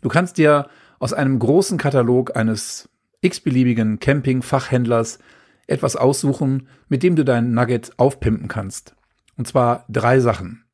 Du 0.00 0.08
kannst 0.08 0.38
dir 0.38 0.70
aus 1.00 1.12
einem 1.12 1.40
großen 1.40 1.78
Katalog 1.78 2.36
eines 2.36 2.88
x-beliebigen 3.22 3.98
Camping-Fachhändlers 3.98 5.18
etwas 5.66 5.96
aussuchen, 5.96 6.68
mit 6.88 7.02
dem 7.02 7.16
du 7.16 7.24
dein 7.24 7.52
Nugget 7.52 7.98
aufpimpen 7.98 8.46
kannst. 8.46 8.94
Und 9.36 9.48
zwar 9.48 9.84
drei 9.88 10.20
Sachen. 10.20 10.64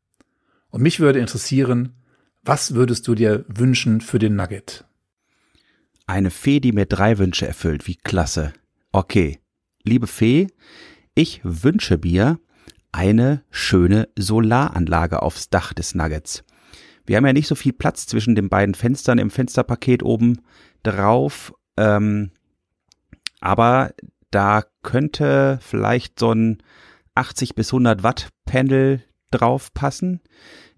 Und 0.70 0.82
mich 0.82 1.00
würde 1.00 1.20
interessieren, 1.20 1.94
was 2.42 2.74
würdest 2.74 3.08
du 3.08 3.14
dir 3.14 3.44
wünschen 3.48 4.00
für 4.00 4.18
den 4.18 4.36
Nugget? 4.36 4.84
Eine 6.06 6.30
Fee, 6.30 6.60
die 6.60 6.72
mir 6.72 6.86
drei 6.86 7.18
Wünsche 7.18 7.46
erfüllt. 7.46 7.86
Wie 7.86 7.96
klasse. 7.96 8.52
Okay. 8.92 9.40
Liebe 9.82 10.06
Fee, 10.06 10.48
ich 11.14 11.40
wünsche 11.44 11.98
mir 12.02 12.38
eine 12.92 13.42
schöne 13.50 14.08
Solaranlage 14.16 15.22
aufs 15.22 15.50
Dach 15.50 15.72
des 15.72 15.94
Nuggets. 15.94 16.44
Wir 17.06 17.16
haben 17.16 17.26
ja 17.26 17.32
nicht 17.32 17.48
so 17.48 17.54
viel 17.54 17.72
Platz 17.72 18.06
zwischen 18.06 18.34
den 18.34 18.48
beiden 18.48 18.74
Fenstern 18.74 19.18
im 19.18 19.30
Fensterpaket 19.30 20.02
oben 20.02 20.40
drauf. 20.82 21.54
Ähm, 21.76 22.30
aber 23.40 23.92
da 24.30 24.64
könnte 24.82 25.58
vielleicht 25.62 26.18
so 26.18 26.32
ein 26.32 26.58
80 27.14 27.54
bis 27.54 27.68
100 27.68 28.02
Watt 28.02 28.28
Panel 28.44 29.02
drauf 29.30 29.72
passen. 29.72 30.20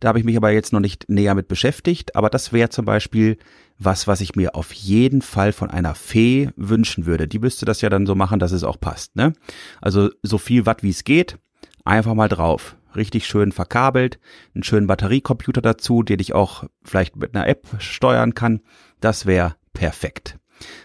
Da 0.00 0.08
habe 0.08 0.18
ich 0.18 0.24
mich 0.24 0.36
aber 0.36 0.50
jetzt 0.50 0.72
noch 0.72 0.80
nicht 0.80 1.08
näher 1.08 1.34
mit 1.34 1.48
beschäftigt. 1.48 2.14
Aber 2.16 2.30
das 2.30 2.52
wäre 2.52 2.68
zum 2.68 2.84
Beispiel 2.84 3.38
was, 3.78 4.06
was 4.06 4.20
ich 4.20 4.34
mir 4.36 4.54
auf 4.54 4.72
jeden 4.72 5.22
Fall 5.22 5.52
von 5.52 5.70
einer 5.70 5.94
Fee 5.94 6.50
wünschen 6.56 7.06
würde. 7.06 7.28
Die 7.28 7.38
müsste 7.38 7.64
das 7.64 7.80
ja 7.80 7.88
dann 7.88 8.06
so 8.06 8.14
machen, 8.14 8.38
dass 8.38 8.52
es 8.52 8.64
auch 8.64 8.80
passt. 8.80 9.16
Ne? 9.16 9.32
Also 9.80 10.10
so 10.22 10.38
viel 10.38 10.66
Watt 10.66 10.82
wie 10.82 10.90
es 10.90 11.04
geht, 11.04 11.38
einfach 11.84 12.14
mal 12.14 12.28
drauf. 12.28 12.76
Richtig 12.98 13.26
schön 13.26 13.52
verkabelt, 13.52 14.18
einen 14.54 14.64
schönen 14.64 14.88
Batteriecomputer 14.88 15.62
dazu, 15.62 16.02
den 16.02 16.18
ich 16.18 16.34
auch 16.34 16.64
vielleicht 16.82 17.16
mit 17.16 17.34
einer 17.34 17.46
App 17.46 17.66
steuern 17.78 18.34
kann. 18.34 18.60
Das 19.00 19.24
wäre 19.24 19.54
perfekt. 19.72 20.36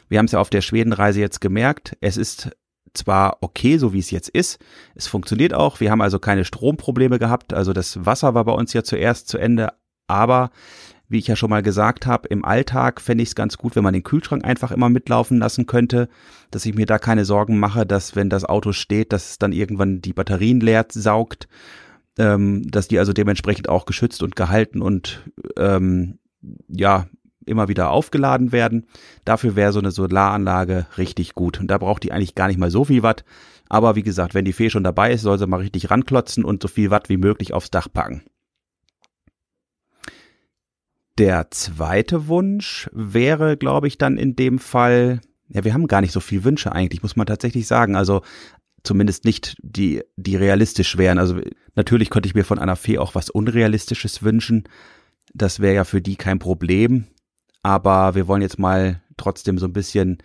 Wir 0.08 0.20
haben 0.20 0.28
es 0.28 0.32
ja 0.34 0.40
auf 0.40 0.52
der 0.52 0.62
Schwedenreise 0.62 1.20
jetzt 1.20 1.42
gemerkt. 1.42 1.98
Es 2.00 2.16
ist 2.18 2.52
zwar 2.94 3.38
okay, 3.42 3.78
so 3.78 3.94
wie 3.94 4.00
es 4.00 4.12
jetzt 4.12 4.30
ist. 4.30 4.60
Es 4.94 5.08
funktioniert 5.08 5.56
auch. 5.56 5.80
Wir 5.80 5.90
haben 5.90 6.02
also 6.02 6.20
keine 6.20 6.46
Stromprobleme 6.46 7.18
gehabt. 7.18 7.52
Also 7.52 7.74
das 7.74 8.06
Wasser 8.06 8.36
war 8.36 8.46
bei 8.46 8.54
uns 8.54 8.74
ja 8.74 8.84
zuerst 8.84 9.28
zu 9.28 9.40
Ende. 9.40 9.74
Aber 10.06 10.52
wie 11.10 11.18
ich 11.18 11.28
ja 11.28 11.36
schon 11.36 11.50
mal 11.50 11.64
gesagt 11.64 12.06
habe, 12.06 12.28
im 12.28 12.46
Alltag 12.46 13.02
fände 13.02 13.24
ich 13.24 13.30
es 13.30 13.36
ganz 13.36 13.58
gut, 13.58 13.76
wenn 13.76 13.84
man 13.84 13.94
den 13.94 14.04
Kühlschrank 14.04 14.46
einfach 14.46 14.72
immer 14.72 14.90
mitlaufen 14.90 15.40
lassen 15.40 15.66
könnte, 15.66 16.10
dass 16.52 16.66
ich 16.66 16.76
mir 16.76 16.86
da 16.86 17.00
keine 17.00 17.26
Sorgen 17.26 17.60
mache, 17.60 17.86
dass 17.86 18.16
wenn 18.16 18.30
das 18.30 18.46
Auto 18.46 18.72
steht, 18.72 19.14
dass 19.14 19.32
es 19.32 19.38
dann 19.38 19.54
irgendwann 19.54 20.02
die 20.02 20.14
Batterien 20.14 20.60
leer 20.60 20.86
saugt, 20.90 21.48
ähm, 22.18 22.70
dass 22.70 22.88
die 22.88 23.00
also 23.00 23.14
dementsprechend 23.14 23.70
auch 23.70 23.86
geschützt 23.86 24.24
und 24.24 24.36
gehalten 24.36 24.82
und 24.82 25.30
ähm, 25.58 26.20
ja 26.68 27.08
immer 27.46 27.68
wieder 27.68 27.90
aufgeladen 27.90 28.52
werden. 28.52 28.88
Dafür 29.26 29.56
wäre 29.56 29.72
so 29.74 29.80
eine 29.80 29.92
Solaranlage 29.92 30.88
richtig 30.98 31.36
gut. 31.36 31.60
Und 31.60 31.68
da 31.68 31.78
braucht 31.78 32.04
die 32.04 32.12
eigentlich 32.12 32.36
gar 32.36 32.48
nicht 32.48 32.60
mal 32.60 32.72
so 32.72 32.86
viel 32.86 33.04
Watt. 33.04 33.24
Aber 33.70 33.96
wie 33.96 34.04
gesagt, 34.04 34.34
wenn 34.34 34.46
die 34.46 34.54
Fee 34.54 34.70
schon 34.70 34.84
dabei 34.84 35.12
ist, 35.12 35.22
soll 35.22 35.40
sie 35.40 35.48
mal 35.48 35.58
richtig 35.58 35.90
ranklotzen 35.90 36.44
und 36.44 36.62
so 36.62 36.68
viel 36.68 36.92
Watt 36.92 37.10
wie 37.10 37.18
möglich 37.18 37.54
aufs 37.54 37.72
Dach 37.72 37.88
packen. 37.92 38.24
Der 41.18 41.52
zweite 41.52 42.28
Wunsch 42.28 42.90
wäre, 42.92 43.56
glaube 43.56 43.88
ich, 43.88 43.98
dann 43.98 44.18
in 44.18 44.36
dem 44.36 44.58
Fall, 44.58 45.22
ja, 45.48 45.64
wir 45.64 45.74
haben 45.74 45.88
gar 45.88 46.02
nicht 46.02 46.12
so 46.12 46.20
viel 46.20 46.44
Wünsche 46.44 46.72
eigentlich, 46.72 47.04
muss 47.04 47.16
man 47.16 47.28
tatsächlich 47.28 47.68
sagen. 47.68 47.96
Also 47.96 48.22
zumindest 48.84 49.26
nicht 49.26 49.56
die, 49.62 50.02
die 50.18 50.36
realistisch 50.36 50.98
wären. 50.98 51.18
Also 51.18 51.40
natürlich 51.76 52.10
könnte 52.10 52.28
ich 52.28 52.36
mir 52.36 52.44
von 52.44 52.60
einer 52.60 52.76
Fee 52.76 52.98
auch 52.98 53.16
was 53.16 53.30
Unrealistisches 53.30 54.24
wünschen. 54.24 54.64
Das 55.34 55.60
wäre 55.60 55.76
ja 55.76 55.84
für 55.84 56.02
die 56.02 56.16
kein 56.16 56.40
Problem 56.40 57.08
aber 57.64 58.14
wir 58.14 58.28
wollen 58.28 58.42
jetzt 58.42 58.60
mal 58.60 59.02
trotzdem 59.18 59.58
so 59.58 59.66
ein 59.66 59.74
bisschen 59.74 60.18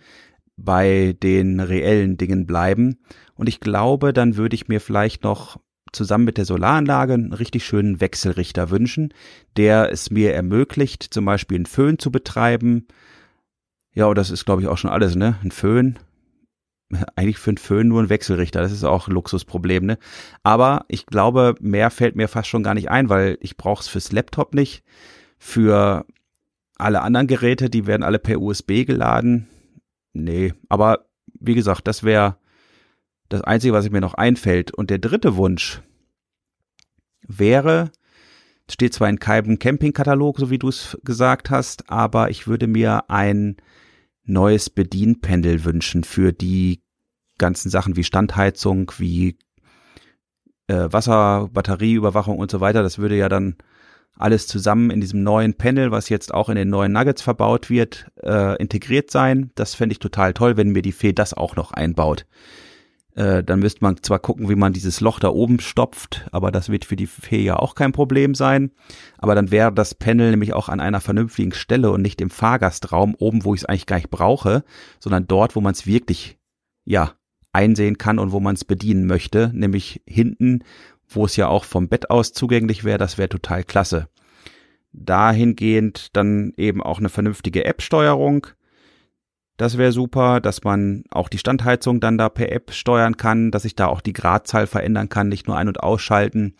bei 0.57 1.15
den 1.23 1.61
reellen 1.61 2.17
Dingen 2.17 2.45
bleiben. 2.45 2.99
Und 3.33 3.47
ich 3.47 3.61
glaube, 3.61 4.11
dann 4.11 4.35
würde 4.35 4.55
ich 4.55 4.67
mir 4.67 4.81
vielleicht 4.81 5.23
noch 5.23 5.57
zusammen 5.93 6.25
mit 6.25 6.37
der 6.37 6.45
Solaranlage 6.45 7.13
einen 7.13 7.33
richtig 7.33 7.65
schönen 7.65 8.01
Wechselrichter 8.01 8.69
wünschen, 8.69 9.13
der 9.55 9.91
es 9.91 10.11
mir 10.11 10.33
ermöglicht, 10.33 11.03
zum 11.03 11.25
Beispiel 11.25 11.55
einen 11.55 11.65
Föhn 11.65 11.97
zu 11.97 12.11
betreiben. 12.11 12.87
Ja, 13.93 14.05
und 14.05 14.17
das 14.17 14.29
ist, 14.29 14.45
glaube 14.45 14.61
ich, 14.61 14.67
auch 14.67 14.77
schon 14.77 14.91
alles, 14.91 15.15
ne? 15.15 15.37
Ein 15.41 15.51
Föhn. 15.51 15.97
Eigentlich 17.15 17.37
für 17.37 17.51
einen 17.51 17.57
Föhn 17.57 17.87
nur 17.87 18.01
ein 18.01 18.09
Wechselrichter. 18.09 18.61
Das 18.61 18.71
ist 18.71 18.83
auch 18.83 19.07
ein 19.07 19.13
Luxusproblem, 19.13 19.85
ne? 19.85 19.97
Aber 20.41 20.85
ich 20.87 21.05
glaube, 21.05 21.55
mehr 21.59 21.91
fällt 21.91 22.15
mir 22.15 22.27
fast 22.27 22.49
schon 22.49 22.63
gar 22.63 22.73
nicht 22.73 22.89
ein, 22.89 23.09
weil 23.09 23.37
ich 23.41 23.57
brauche 23.57 23.81
es 23.81 23.87
fürs 23.87 24.11
Laptop 24.11 24.55
nicht. 24.55 24.83
Für 25.37 26.05
alle 26.77 27.01
anderen 27.01 27.27
Geräte, 27.27 27.69
die 27.69 27.85
werden 27.85 28.03
alle 28.03 28.19
per 28.19 28.41
USB 28.41 28.85
geladen. 28.85 29.47
Nee, 30.13 30.53
aber 30.67 31.05
wie 31.39 31.53
gesagt, 31.53 31.87
das 31.87 32.03
wäre 32.03 32.37
das 33.29 33.41
Einzige, 33.41 33.73
was 33.73 33.89
mir 33.89 34.01
noch 34.01 34.15
einfällt. 34.15 34.73
Und 34.73 34.89
der 34.89 34.97
dritte 34.97 35.35
Wunsch 35.35 35.81
wäre, 37.27 37.91
steht 38.69 38.93
zwar 38.93 39.09
in 39.09 39.19
keinem 39.19 39.59
Campingkatalog, 39.59 40.39
so 40.39 40.49
wie 40.49 40.57
du 40.57 40.69
es 40.69 40.97
gesagt 41.03 41.51
hast, 41.51 41.89
aber 41.91 42.31
ich 42.31 42.47
würde 42.47 42.67
mir 42.67 43.09
ein 43.09 43.57
neues 44.29 44.69
Bedienpendel 44.69 45.65
wünschen 45.65 46.03
für 46.03 46.31
die 46.31 46.81
ganzen 47.37 47.69
Sachen 47.69 47.95
wie 47.95 48.03
Standheizung, 48.03 48.91
wie 48.97 49.37
äh, 50.67 50.87
Wasser, 50.91 51.49
Batterieüberwachung 51.51 52.37
und 52.37 52.51
so 52.51 52.59
weiter. 52.61 52.83
Das 52.83 52.97
würde 52.97 53.17
ja 53.17 53.29
dann 53.29 53.55
alles 54.15 54.47
zusammen 54.47 54.91
in 54.91 55.01
diesem 55.01 55.23
neuen 55.23 55.53
Panel, 55.55 55.91
was 55.91 56.09
jetzt 56.09 56.33
auch 56.33 56.49
in 56.49 56.55
den 56.55 56.69
neuen 56.69 56.91
Nuggets 56.91 57.21
verbaut 57.21 57.69
wird, 57.69 58.07
äh, 58.21 58.57
integriert 58.61 59.09
sein. 59.09 59.51
Das 59.55 59.75
fände 59.75 59.93
ich 59.93 59.99
total 59.99 60.33
toll, 60.33 60.57
wenn 60.57 60.69
mir 60.69 60.81
die 60.81 60.91
Fee 60.91 61.13
das 61.13 61.33
auch 61.33 61.55
noch 61.55 61.71
einbaut. 61.71 62.25
Äh, 63.19 63.43
dann 63.43 63.59
müsste 63.59 63.83
man 63.83 64.01
zwar 64.01 64.19
gucken, 64.19 64.47
wie 64.47 64.55
man 64.55 64.71
dieses 64.71 65.01
Loch 65.01 65.19
da 65.19 65.27
oben 65.27 65.59
stopft, 65.59 66.25
aber 66.31 66.51
das 66.51 66.69
wird 66.69 66.85
für 66.85 66.95
die 66.95 67.05
Fee 67.05 67.43
ja 67.43 67.57
auch 67.57 67.75
kein 67.75 67.91
Problem 67.91 68.33
sein. 68.33 68.71
Aber 69.17 69.35
dann 69.35 69.51
wäre 69.51 69.73
das 69.73 69.93
Panel 69.93 70.31
nämlich 70.31 70.53
auch 70.53 70.69
an 70.69 70.79
einer 70.79 71.01
vernünftigen 71.01 71.51
Stelle 71.51 71.91
und 71.91 72.01
nicht 72.01 72.21
im 72.21 72.29
Fahrgastraum 72.29 73.15
oben, 73.15 73.43
wo 73.43 73.53
ich 73.53 73.61
es 73.61 73.65
eigentlich 73.65 73.87
gar 73.87 73.97
nicht 73.97 74.09
brauche, 74.09 74.63
sondern 75.01 75.27
dort, 75.27 75.57
wo 75.57 75.59
man 75.59 75.73
es 75.73 75.85
wirklich, 75.85 76.37
ja, 76.85 77.11
einsehen 77.51 77.97
kann 77.97 78.19
und 78.19 78.31
wo 78.31 78.39
man 78.39 78.55
es 78.55 78.63
bedienen 78.63 79.05
möchte, 79.05 79.51
nämlich 79.53 80.01
hinten, 80.07 80.63
wo 81.09 81.25
es 81.25 81.35
ja 81.35 81.49
auch 81.49 81.65
vom 81.65 81.89
Bett 81.89 82.09
aus 82.09 82.31
zugänglich 82.31 82.85
wäre, 82.85 82.99
das 82.99 83.17
wäre 83.17 83.27
total 83.27 83.65
klasse. 83.65 84.07
Dahingehend 84.93 86.15
dann 86.15 86.53
eben 86.55 86.81
auch 86.81 86.99
eine 86.99 87.09
vernünftige 87.09 87.65
App-Steuerung. 87.65 88.47
Das 89.59 89.77
wäre 89.77 89.91
super, 89.91 90.39
dass 90.39 90.63
man 90.63 91.03
auch 91.11 91.27
die 91.27 91.37
Standheizung 91.37 91.99
dann 91.99 92.17
da 92.17 92.29
per 92.29 92.49
App 92.51 92.71
steuern 92.71 93.17
kann, 93.17 93.51
dass 93.51 93.65
ich 93.65 93.75
da 93.75 93.87
auch 93.87 93.99
die 93.99 94.13
Gradzahl 94.13 94.67
verändern 94.67 95.09
kann, 95.09 95.27
nicht 95.27 95.47
nur 95.47 95.57
ein- 95.57 95.67
und 95.67 95.81
ausschalten, 95.81 96.55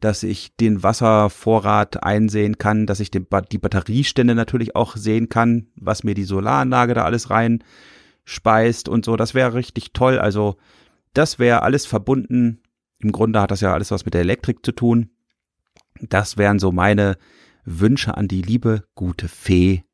dass 0.00 0.22
ich 0.22 0.54
den 0.56 0.82
Wasservorrat 0.82 2.02
einsehen 2.02 2.58
kann, 2.58 2.86
dass 2.86 3.00
ich 3.00 3.10
die 3.10 3.20
Batteriestände 3.20 4.34
natürlich 4.34 4.76
auch 4.76 4.94
sehen 4.94 5.30
kann, 5.30 5.68
was 5.74 6.04
mir 6.04 6.14
die 6.14 6.24
Solaranlage 6.24 6.92
da 6.92 7.04
alles 7.04 7.30
rein 7.30 7.64
speist 8.24 8.90
und 8.90 9.06
so. 9.06 9.16
Das 9.16 9.32
wäre 9.32 9.54
richtig 9.54 9.94
toll. 9.94 10.18
Also 10.18 10.56
das 11.14 11.38
wäre 11.38 11.62
alles 11.62 11.86
verbunden 11.86 12.60
im 13.04 13.12
Grunde 13.12 13.40
hat 13.40 13.50
das 13.50 13.60
ja 13.60 13.72
alles 13.72 13.90
was 13.90 14.04
mit 14.04 14.14
der 14.14 14.22
Elektrik 14.22 14.64
zu 14.64 14.72
tun. 14.72 15.10
Das 16.00 16.38
wären 16.38 16.58
so 16.58 16.72
meine 16.72 17.16
Wünsche 17.64 18.16
an 18.16 18.28
die 18.28 18.42
liebe 18.42 18.84
gute 18.94 19.28
Fee. 19.28 19.84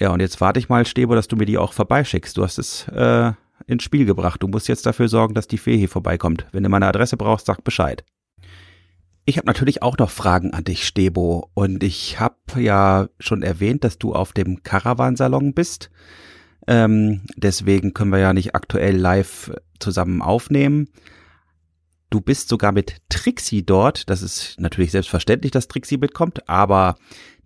Ja, 0.00 0.10
und 0.10 0.20
jetzt 0.20 0.40
warte 0.40 0.58
ich 0.58 0.70
mal, 0.70 0.86
Stebo, 0.86 1.14
dass 1.14 1.28
du 1.28 1.36
mir 1.36 1.44
die 1.44 1.58
auch 1.58 1.74
vorbeischickst. 1.74 2.36
Du 2.36 2.42
hast 2.42 2.58
es 2.58 2.88
äh, 2.88 3.32
ins 3.66 3.82
Spiel 3.82 4.06
gebracht. 4.06 4.42
Du 4.42 4.48
musst 4.48 4.66
jetzt 4.66 4.86
dafür 4.86 5.08
sorgen, 5.08 5.34
dass 5.34 5.46
die 5.46 5.58
Fee 5.58 5.76
hier 5.76 5.90
vorbeikommt. 5.90 6.46
Wenn 6.52 6.62
du 6.62 6.70
meine 6.70 6.86
Adresse 6.86 7.18
brauchst, 7.18 7.46
sag 7.46 7.62
Bescheid. 7.62 8.02
Ich 9.26 9.36
habe 9.36 9.46
natürlich 9.46 9.82
auch 9.82 9.98
noch 9.98 10.10
Fragen 10.10 10.54
an 10.54 10.64
dich, 10.64 10.86
Stebo. 10.86 11.50
Und 11.52 11.84
ich 11.84 12.18
habe 12.18 12.36
ja 12.56 13.08
schon 13.18 13.42
erwähnt, 13.42 13.84
dass 13.84 13.98
du 13.98 14.14
auf 14.14 14.32
dem 14.32 14.62
Caravansalon 14.62 15.52
bist. 15.52 15.90
Ähm, 16.66 17.20
deswegen 17.36 17.92
können 17.92 18.12
wir 18.12 18.20
ja 18.20 18.32
nicht 18.32 18.54
aktuell 18.54 18.96
live 18.96 19.52
zusammen 19.80 20.22
aufnehmen. 20.22 20.88
Du 22.10 22.20
bist 22.20 22.48
sogar 22.48 22.72
mit 22.72 22.96
Trixie 23.08 23.64
dort. 23.64 24.10
Das 24.10 24.20
ist 24.20 24.58
natürlich 24.58 24.90
selbstverständlich, 24.90 25.52
dass 25.52 25.68
Trixie 25.68 25.96
mitkommt, 25.96 26.48
aber 26.48 26.96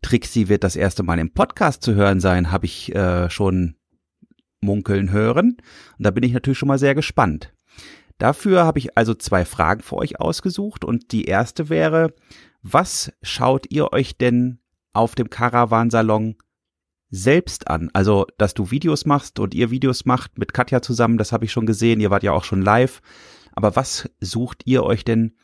Trixie 0.01 0.49
wird 0.49 0.65
das 0.65 0.75
erste 0.75 1.03
Mal 1.03 1.19
im 1.19 1.33
Podcast 1.33 1.83
zu 1.83 1.95
hören 1.95 2.19
sein, 2.19 2.51
habe 2.51 2.65
ich 2.65 2.95
äh, 2.95 3.29
schon 3.29 3.77
munkeln 4.63 5.13
hören. 5.13 5.59
Und 5.99 6.07
da 6.07 6.11
bin 6.11 6.25
ich 6.25 6.33
natürlich 6.33 6.59
schon 6.59 6.69
mal 6.69 6.79
sehr 6.79 6.95
gespannt. 6.95 7.53
Dafür 8.17 8.65
habe 8.65 8.79
ich 8.79 8.97
also 8.97 9.15
zwei 9.15 9.45
Fragen 9.45 9.83
für 9.83 9.97
euch 9.97 10.19
ausgesucht 10.19 10.85
und 10.85 11.13
die 11.13 11.25
erste 11.25 11.69
wäre, 11.69 12.15
was 12.63 13.13
schaut 13.23 13.67
ihr 13.71 13.93
euch 13.93 14.17
denn 14.17 14.61
auf 14.95 15.15
dem 15.15 15.29
Caravansalon 15.29 16.37
selbst 17.11 17.69
an? 17.69 17.91
Also, 17.93 18.27
dass 18.39 18.55
du 18.55 18.71
Videos 18.71 19.05
machst 19.05 19.39
und 19.41 19.53
ihr 19.55 19.71
Videos 19.71 20.07
macht 20.07 20.39
mit 20.39 20.55
Katja 20.55 20.81
zusammen, 20.81 21.19
das 21.19 21.33
habe 21.33 21.45
ich 21.45 21.53
schon 21.53 21.67
gesehen, 21.67 22.01
ihr 22.01 22.11
wart 22.11 22.23
ja 22.23 22.33
auch 22.33 22.45
schon 22.45 22.63
live. 22.63 23.03
Aber 23.55 23.77
was 23.77 24.11
sucht 24.21 24.63
ihr 24.65 24.83
euch 24.83 25.05
denn? 25.05 25.37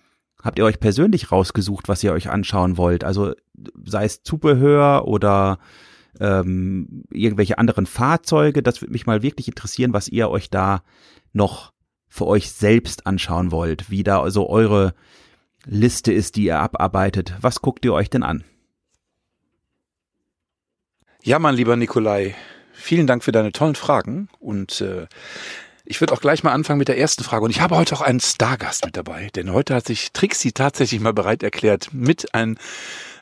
Habt 0.42 0.58
ihr 0.58 0.64
euch 0.64 0.80
persönlich 0.80 1.30
rausgesucht, 1.30 1.88
was 1.88 2.02
ihr 2.02 2.12
euch 2.12 2.30
anschauen 2.30 2.76
wollt? 2.76 3.04
Also 3.04 3.34
sei 3.84 4.04
es 4.04 4.22
Zubehör 4.22 5.06
oder 5.06 5.58
ähm, 6.18 7.04
irgendwelche 7.10 7.58
anderen 7.58 7.86
Fahrzeuge. 7.86 8.62
Das 8.62 8.80
würde 8.80 8.92
mich 8.92 9.06
mal 9.06 9.22
wirklich 9.22 9.48
interessieren, 9.48 9.92
was 9.92 10.08
ihr 10.08 10.30
euch 10.30 10.50
da 10.50 10.82
noch 11.32 11.72
für 12.08 12.26
euch 12.26 12.50
selbst 12.50 13.06
anschauen 13.06 13.52
wollt, 13.52 13.90
wie 13.90 14.02
da 14.02 14.28
so 14.30 14.48
eure 14.48 14.94
Liste 15.66 16.12
ist, 16.12 16.36
die 16.36 16.44
ihr 16.44 16.58
abarbeitet. 16.58 17.34
Was 17.40 17.60
guckt 17.60 17.84
ihr 17.84 17.92
euch 17.92 18.10
denn 18.10 18.22
an? 18.22 18.44
Ja, 21.22 21.38
mein 21.38 21.54
lieber 21.54 21.76
Nikolai, 21.76 22.34
vielen 22.72 23.06
Dank 23.06 23.22
für 23.22 23.32
deine 23.32 23.52
tollen 23.52 23.74
Fragen 23.74 24.28
und 24.38 24.80
äh, 24.80 25.06
ich 25.84 26.00
würde 26.00 26.12
auch 26.12 26.20
gleich 26.20 26.42
mal 26.42 26.52
anfangen 26.52 26.78
mit 26.78 26.88
der 26.88 26.98
ersten 26.98 27.24
Frage. 27.24 27.44
Und 27.44 27.50
ich 27.50 27.60
habe 27.60 27.76
heute 27.76 27.94
auch 27.94 28.00
einen 28.00 28.20
Stargast 28.20 28.84
mit 28.84 28.96
dabei, 28.96 29.28
denn 29.34 29.52
heute 29.52 29.74
hat 29.74 29.86
sich 29.86 30.12
Trixie 30.12 30.52
tatsächlich 30.52 31.00
mal 31.00 31.12
bereit 31.12 31.42
erklärt, 31.42 31.88
mit 31.92 32.34
ein 32.34 32.58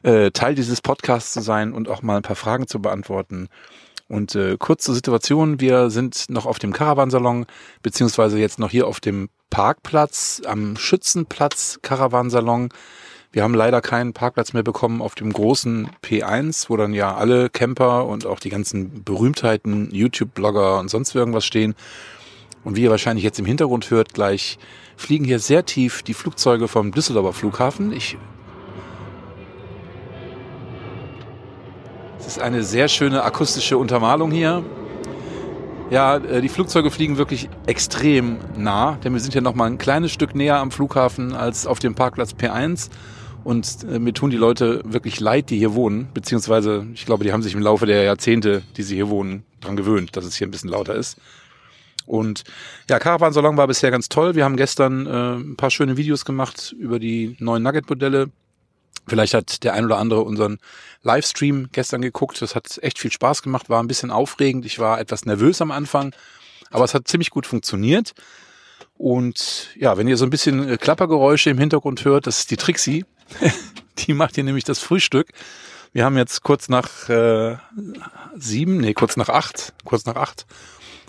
äh, 0.03 0.31
Teil 0.31 0.55
dieses 0.55 0.81
Podcasts 0.81 1.33
zu 1.33 1.41
sein 1.41 1.73
und 1.73 1.89
auch 1.89 2.03
mal 2.03 2.17
ein 2.17 2.23
paar 2.23 2.37
Fragen 2.37 2.67
zu 2.67 2.81
beantworten. 2.81 3.49
Und 4.09 4.35
äh, 4.35 4.57
kurz 4.59 4.85
zur 4.85 4.95
Situation, 4.95 5.61
wir 5.61 5.91
sind 5.91 6.27
noch 6.31 6.47
auf 6.47 6.59
dem 6.59 6.73
Caravansalon, 6.73 7.47
beziehungsweise 7.83 8.39
jetzt 8.39 8.59
noch 8.59 8.71
hier 8.71 8.87
auf 8.87 9.01
dem 9.01 9.29
Parkplatz, 9.51 10.41
am 10.47 10.77
Schützenplatz 10.77 11.81
Caravansalon. 11.83 12.71
Wir 13.31 13.43
haben 13.43 13.53
leider 13.53 13.83
keinen 13.83 14.15
Parkplatz 14.15 14.55
mehr 14.55 14.63
bekommen 14.63 15.03
auf 15.03 15.15
dem 15.15 15.31
großen 15.31 15.91
P1, 16.03 16.71
wo 16.71 16.79
dann 16.79 16.95
ja 16.95 17.15
alle 17.15 17.51
Camper 17.51 18.07
und 18.07 18.25
auch 18.25 18.41
die 18.41 18.49
ganzen 18.49 19.05
Berühmtheiten, 19.05 19.91
YouTube-Blogger 19.91 20.79
und 20.79 20.89
sonst 20.89 21.15
irgendwas 21.15 21.45
stehen. 21.45 21.75
Und 22.69 22.77
wie 22.77 22.83
ihr 22.83 22.91
wahrscheinlich 22.91 23.25
jetzt 23.25 23.39
im 23.39 23.47
Hintergrund 23.47 23.91
hört, 23.91 24.13
gleich 24.13 24.59
fliegen 24.95 25.25
hier 25.25 25.39
sehr 25.39 25.65
tief 25.65 26.03
die 26.03 26.13
Flugzeuge 26.13 26.69
vom 26.69 26.93
Düsseldorfer 26.93 27.33
Flughafen. 27.33 27.95
Ich 27.95 28.19
es 32.19 32.27
ist 32.27 32.43
eine 32.43 32.63
sehr 32.63 32.89
schöne 32.89 33.23
akustische 33.25 33.79
Untermalung 33.79 34.31
hier. 34.31 34.63
Ja, 35.89 36.19
äh, 36.19 36.43
die 36.43 36.51
Flugzeuge 36.51 36.91
fliegen 36.91 37.17
wirklich 37.17 37.49
extrem 37.65 38.37
nah, 38.55 38.99
denn 39.03 39.15
wir 39.15 39.21
sind 39.21 39.33
ja 39.33 39.41
noch 39.41 39.55
mal 39.55 39.65
ein 39.65 39.79
kleines 39.79 40.13
Stück 40.13 40.35
näher 40.35 40.59
am 40.59 40.71
Flughafen 40.71 41.33
als 41.33 41.67
auf 41.67 41.79
dem 41.79 41.95
Parkplatz 41.95 42.35
P1. 42.35 42.91
Und 43.45 43.87
äh, 43.91 43.99
mir 43.99 44.13
tun 44.13 44.29
die 44.29 44.37
Leute 44.37 44.83
wirklich 44.85 45.21
leid, 45.21 45.49
die 45.49 45.57
hier 45.57 45.73
wohnen. 45.73 46.09
Beziehungsweise, 46.13 46.87
ich 46.93 47.07
glaube, 47.07 47.25
die 47.25 47.33
haben 47.33 47.43
sich 47.43 47.55
im 47.55 47.63
Laufe 47.63 47.87
der 47.87 48.03
Jahrzehnte, 48.03 48.61
die 48.77 48.83
sie 48.83 48.97
hier 48.97 49.09
wohnen, 49.09 49.45
dran 49.63 49.77
gewöhnt, 49.77 50.19
dass 50.19 50.27
es 50.27 50.37
hier 50.37 50.47
ein 50.47 50.51
bisschen 50.51 50.69
lauter 50.69 50.95
ist. 50.95 51.17
Und 52.09 52.45
ja, 52.89 52.99
Caravan 52.99 53.33
Salon 53.33 53.57
war 53.57 53.67
bisher 53.67 53.91
ganz 53.91 54.09
toll. 54.09 54.35
Wir 54.35 54.45
haben 54.45 54.57
gestern 54.57 55.07
äh, 55.07 55.37
ein 55.37 55.57
paar 55.57 55.71
schöne 55.71 55.97
Videos 55.97 56.25
gemacht 56.25 56.75
über 56.79 56.99
die 56.99 57.37
neuen 57.39 57.63
Nugget-Modelle. 57.63 58.31
Vielleicht 59.07 59.35
hat 59.35 59.63
der 59.63 59.75
ein 59.75 59.85
oder 59.85 59.99
andere 59.99 60.23
unseren 60.23 60.59
Livestream 61.03 61.69
gestern 61.71 62.01
geguckt. 62.01 62.41
Das 62.41 62.55
hat 62.55 62.79
echt 62.83 62.99
viel 62.99 63.13
Spaß 63.13 63.43
gemacht, 63.43 63.69
war 63.69 63.83
ein 63.83 63.89
bisschen 63.89 64.11
aufregend. 64.11 64.65
Ich 64.65 64.79
war 64.79 64.99
etwas 65.01 65.27
nervös 65.27 65.61
am 65.61 65.71
Anfang, 65.71 66.15
aber 66.71 66.85
es 66.85 66.95
hat 66.95 67.09
ziemlich 67.09 67.31
gut 67.31 67.47
funktioniert. 67.47 68.15
Und 68.97 69.69
ja, 69.77 69.97
wenn 69.99 70.09
ihr 70.09 70.17
so 70.17 70.25
ein 70.25 70.31
bisschen 70.31 70.67
äh, 70.67 70.77
Klappergeräusche 70.79 71.51
im 71.51 71.59
Hintergrund 71.59 72.05
hört, 72.05 72.27
das 72.27 72.41
ist 72.41 72.51
die 72.51 72.57
Trixie. 72.57 73.05
die 73.99 74.15
macht 74.15 74.35
hier 74.35 74.45
nämlich 74.45 74.65
das 74.65 74.81
Frühstück. 74.81 75.29
Wir 75.93 76.05
haben 76.05 76.17
jetzt 76.17 76.43
kurz 76.43 76.69
nach 76.69 77.09
äh, 77.09 77.57
sieben, 78.35 78.79
nee, 78.79 78.95
kurz 78.95 79.17
nach 79.17 79.29
acht, 79.29 79.75
kurz 79.85 80.05
nach 80.07 80.17
acht. 80.17 80.47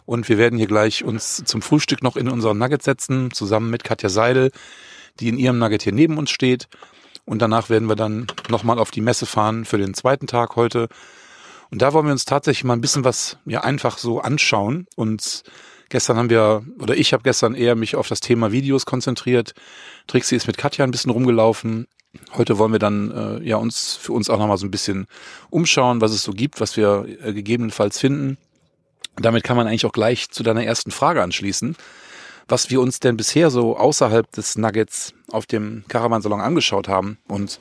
Und 0.09 0.27
wir 0.27 0.39
werden 0.39 0.57
hier 0.57 0.65
gleich 0.65 1.03
uns 1.03 1.43
zum 1.45 1.61
Frühstück 1.61 2.01
noch 2.01 2.15
in 2.15 2.29
unseren 2.29 2.57
Nugget 2.57 2.81
setzen, 2.81 3.29
zusammen 3.29 3.69
mit 3.69 3.83
Katja 3.83 4.09
Seidel, 4.09 4.49
die 5.19 5.29
in 5.29 5.37
ihrem 5.37 5.59
Nugget 5.59 5.83
hier 5.83 5.93
neben 5.93 6.17
uns 6.17 6.31
steht. 6.31 6.67
Und 7.25 7.43
danach 7.43 7.69
werden 7.69 7.87
wir 7.87 7.95
dann 7.95 8.25
nochmal 8.49 8.79
auf 8.79 8.89
die 8.89 9.01
Messe 9.01 9.27
fahren 9.27 9.65
für 9.65 9.77
den 9.77 9.93
zweiten 9.93 10.25
Tag 10.25 10.55
heute. 10.55 10.87
Und 11.69 11.83
da 11.83 11.93
wollen 11.93 12.07
wir 12.07 12.11
uns 12.11 12.25
tatsächlich 12.25 12.63
mal 12.63 12.73
ein 12.73 12.81
bisschen 12.81 13.03
was 13.03 13.37
ja 13.45 13.61
einfach 13.61 13.99
so 13.99 14.19
anschauen. 14.19 14.87
Und 14.95 15.43
gestern 15.89 16.17
haben 16.17 16.31
wir, 16.31 16.63
oder 16.79 16.97
ich 16.97 17.13
habe 17.13 17.21
gestern 17.21 17.53
eher 17.53 17.75
mich 17.75 17.95
auf 17.95 18.07
das 18.07 18.19
Thema 18.19 18.51
Videos 18.51 18.87
konzentriert. 18.87 19.53
Trixie 20.07 20.37
ist 20.37 20.47
mit 20.47 20.57
Katja 20.57 20.85
ein 20.85 20.91
bisschen 20.91 21.11
rumgelaufen. 21.11 21.85
Heute 22.33 22.57
wollen 22.57 22.71
wir 22.71 22.79
dann 22.79 23.11
äh, 23.11 23.47
ja 23.47 23.57
uns 23.57 23.95
für 23.95 24.13
uns 24.13 24.31
auch 24.31 24.39
nochmal 24.39 24.57
so 24.57 24.65
ein 24.65 24.71
bisschen 24.71 25.05
umschauen, 25.51 26.01
was 26.01 26.13
es 26.13 26.23
so 26.23 26.31
gibt, 26.31 26.59
was 26.59 26.77
wir 26.77 27.05
äh, 27.21 27.31
gegebenenfalls 27.31 27.99
finden. 27.99 28.39
Damit 29.17 29.43
kann 29.43 29.57
man 29.57 29.67
eigentlich 29.67 29.85
auch 29.85 29.91
gleich 29.91 30.29
zu 30.29 30.43
deiner 30.43 30.63
ersten 30.63 30.91
Frage 30.91 31.21
anschließen 31.21 31.75
was 32.49 32.69
wir 32.69 32.81
uns 32.81 32.99
denn 32.99 33.15
bisher 33.15 33.51
so 33.51 33.77
außerhalb 33.77 34.29
des 34.31 34.57
Nuggets 34.57 35.13
auf 35.31 35.45
dem 35.45 35.83
Caravansalon 35.87 36.41
angeschaut 36.41 36.87
haben. 36.87 37.17
Und 37.27 37.59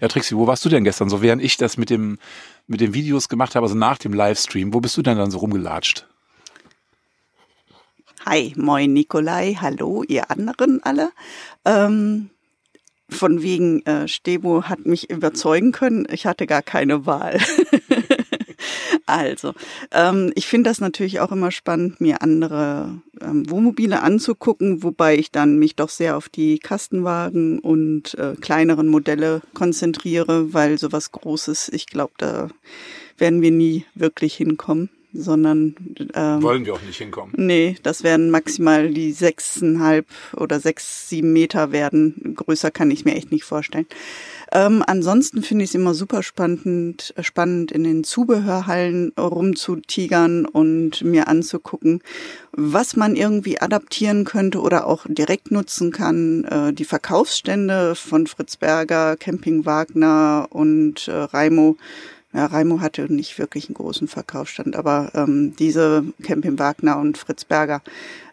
ja, 0.00 0.08
Trixie, 0.08 0.36
wo 0.36 0.46
warst 0.46 0.64
du 0.64 0.68
denn 0.68 0.84
gestern? 0.84 1.08
So 1.08 1.22
während 1.22 1.42
ich 1.42 1.56
das 1.56 1.76
mit 1.76 1.90
dem 1.90 2.18
mit 2.66 2.80
den 2.80 2.94
Videos 2.94 3.28
gemacht 3.28 3.54
habe, 3.54 3.64
also 3.64 3.76
nach 3.76 3.98
dem 3.98 4.12
Livestream, 4.12 4.74
wo 4.74 4.80
bist 4.80 4.96
du 4.96 5.02
denn 5.02 5.16
dann 5.16 5.30
so 5.30 5.38
rumgelatscht? 5.38 6.06
Hi, 8.26 8.52
moin 8.56 8.92
Nikolai, 8.92 9.56
hallo 9.60 10.02
ihr 10.02 10.30
anderen 10.30 10.82
alle. 10.82 11.12
Ähm, 11.64 12.30
von 13.08 13.40
wegen 13.40 13.86
äh, 13.86 14.08
Stebo 14.08 14.64
hat 14.64 14.84
mich 14.84 15.10
überzeugen 15.10 15.70
können, 15.70 16.08
ich 16.10 16.26
hatte 16.26 16.46
gar 16.46 16.62
keine 16.62 17.06
Wahl. 17.06 17.40
Also, 19.06 19.54
ähm, 19.92 20.32
ich 20.34 20.48
finde 20.48 20.68
das 20.68 20.80
natürlich 20.80 21.20
auch 21.20 21.30
immer 21.30 21.52
spannend, 21.52 22.00
mir 22.00 22.22
andere 22.22 23.00
ähm, 23.20 23.48
Wohnmobile 23.48 24.02
anzugucken, 24.02 24.82
wobei 24.82 25.16
ich 25.16 25.30
dann 25.30 25.58
mich 25.58 25.76
doch 25.76 25.90
sehr 25.90 26.16
auf 26.16 26.28
die 26.28 26.58
Kastenwagen 26.58 27.60
und 27.60 28.14
äh, 28.14 28.34
kleineren 28.40 28.88
Modelle 28.88 29.42
konzentriere, 29.54 30.52
weil 30.52 30.76
sowas 30.78 31.12
Großes, 31.12 31.68
ich 31.68 31.86
glaube, 31.86 32.14
da 32.18 32.48
werden 33.16 33.42
wir 33.42 33.52
nie 33.52 33.84
wirklich 33.94 34.34
hinkommen 34.34 34.90
sondern 35.20 35.74
ähm, 36.14 36.42
wollen 36.42 36.64
wir 36.64 36.74
auch 36.74 36.82
nicht 36.82 36.98
hinkommen. 36.98 37.34
Nee, 37.36 37.76
das 37.82 38.02
werden 38.02 38.30
maximal 38.30 38.90
die 38.90 39.12
sechseinhalb 39.12 40.06
oder 40.36 40.60
sechs, 40.60 41.08
sieben 41.08 41.32
Meter 41.32 41.72
werden. 41.72 42.34
Größer 42.36 42.70
kann 42.70 42.90
ich 42.90 43.04
mir 43.04 43.14
echt 43.14 43.32
nicht 43.32 43.44
vorstellen. 43.44 43.86
Ähm, 44.52 44.84
ansonsten 44.86 45.42
finde 45.42 45.64
ich 45.64 45.70
es 45.70 45.74
immer 45.74 45.94
super 45.94 46.22
spannend, 46.22 47.12
spannend 47.20 47.72
in 47.72 47.84
den 47.84 48.04
Zubehörhallen 48.04 49.12
rumzutigern 49.18 50.46
und 50.46 51.02
mir 51.02 51.28
anzugucken, 51.28 52.00
was 52.52 52.96
man 52.96 53.16
irgendwie 53.16 53.60
adaptieren 53.60 54.24
könnte 54.24 54.60
oder 54.60 54.86
auch 54.86 55.04
direkt 55.08 55.50
nutzen 55.50 55.90
kann. 55.90 56.44
Äh, 56.44 56.72
die 56.72 56.84
Verkaufsstände 56.84 57.94
von 57.96 58.26
Fritz 58.26 58.56
Berger, 58.56 59.16
Camping 59.16 59.66
Wagner 59.66 60.46
und 60.50 61.08
äh, 61.08 61.12
Raimo 61.12 61.76
ja, 62.36 62.44
Raimo 62.44 62.82
hatte 62.82 63.10
nicht 63.10 63.38
wirklich 63.38 63.68
einen 63.68 63.76
großen 63.76 64.08
Verkaufsstand, 64.08 64.76
aber 64.76 65.10
ähm, 65.14 65.56
diese 65.58 66.04
Camping 66.22 66.58
Wagner 66.58 66.98
und 66.98 67.16
Fritz 67.16 67.46
Berger 67.46 67.80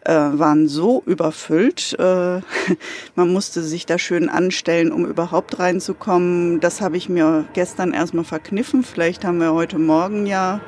äh, 0.04 0.12
waren 0.12 0.68
so 0.68 1.02
überfüllt. 1.06 1.96
Äh, 1.98 2.40
man 3.16 3.32
musste 3.32 3.62
sich 3.62 3.86
da 3.86 3.96
schön 3.96 4.28
anstellen, 4.28 4.92
um 4.92 5.06
überhaupt 5.06 5.58
reinzukommen. 5.58 6.60
Das 6.60 6.82
habe 6.82 6.98
ich 6.98 7.08
mir 7.08 7.46
gestern 7.54 7.94
erstmal 7.94 8.24
verkniffen. 8.24 8.82
Vielleicht 8.82 9.24
haben 9.24 9.38
wir 9.38 9.54
heute 9.54 9.78
Morgen 9.78 10.26
ja 10.26 10.60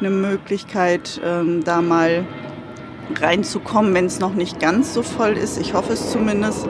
eine 0.00 0.10
Möglichkeit, 0.10 1.20
ähm, 1.24 1.62
da 1.62 1.82
mal 1.82 2.26
reinzukommen, 3.14 3.94
wenn 3.94 4.06
es 4.06 4.18
noch 4.18 4.34
nicht 4.34 4.58
ganz 4.58 4.92
so 4.92 5.04
voll 5.04 5.36
ist. 5.36 5.56
Ich 5.56 5.72
hoffe 5.72 5.92
es 5.92 6.10
zumindest. 6.10 6.66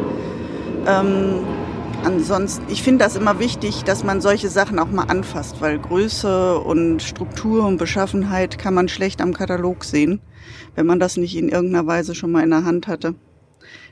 Ähm, 0.87 1.41
ansonsten, 2.05 2.65
ich 2.69 2.83
finde 2.83 3.05
das 3.05 3.17
immer 3.17 3.39
wichtig, 3.39 3.83
dass 3.85 4.05
man 4.05 4.21
solche 4.21 4.49
Sachen 4.49 4.79
auch 4.79 4.91
mal 4.91 5.05
anfasst, 5.05 5.61
weil 5.61 5.79
Größe 5.79 6.59
und 6.59 7.03
Struktur 7.03 7.67
und 7.67 7.79
Beschaffenheit 7.79 8.59
kann 8.59 8.75
man 8.75 8.89
schlecht 8.89 9.21
am 9.21 9.33
Katalog 9.33 9.85
sehen. 9.85 10.21
Wenn 10.75 10.87
man 10.87 11.01
das 11.01 11.17
nicht 11.17 11.37
in 11.37 11.49
irgendeiner 11.49 11.87
Weise 11.87 12.15
schon 12.15 12.33
mal 12.33 12.43
in 12.43 12.51
der 12.51 12.65
Hand 12.65 12.87
hatte, 12.87 13.15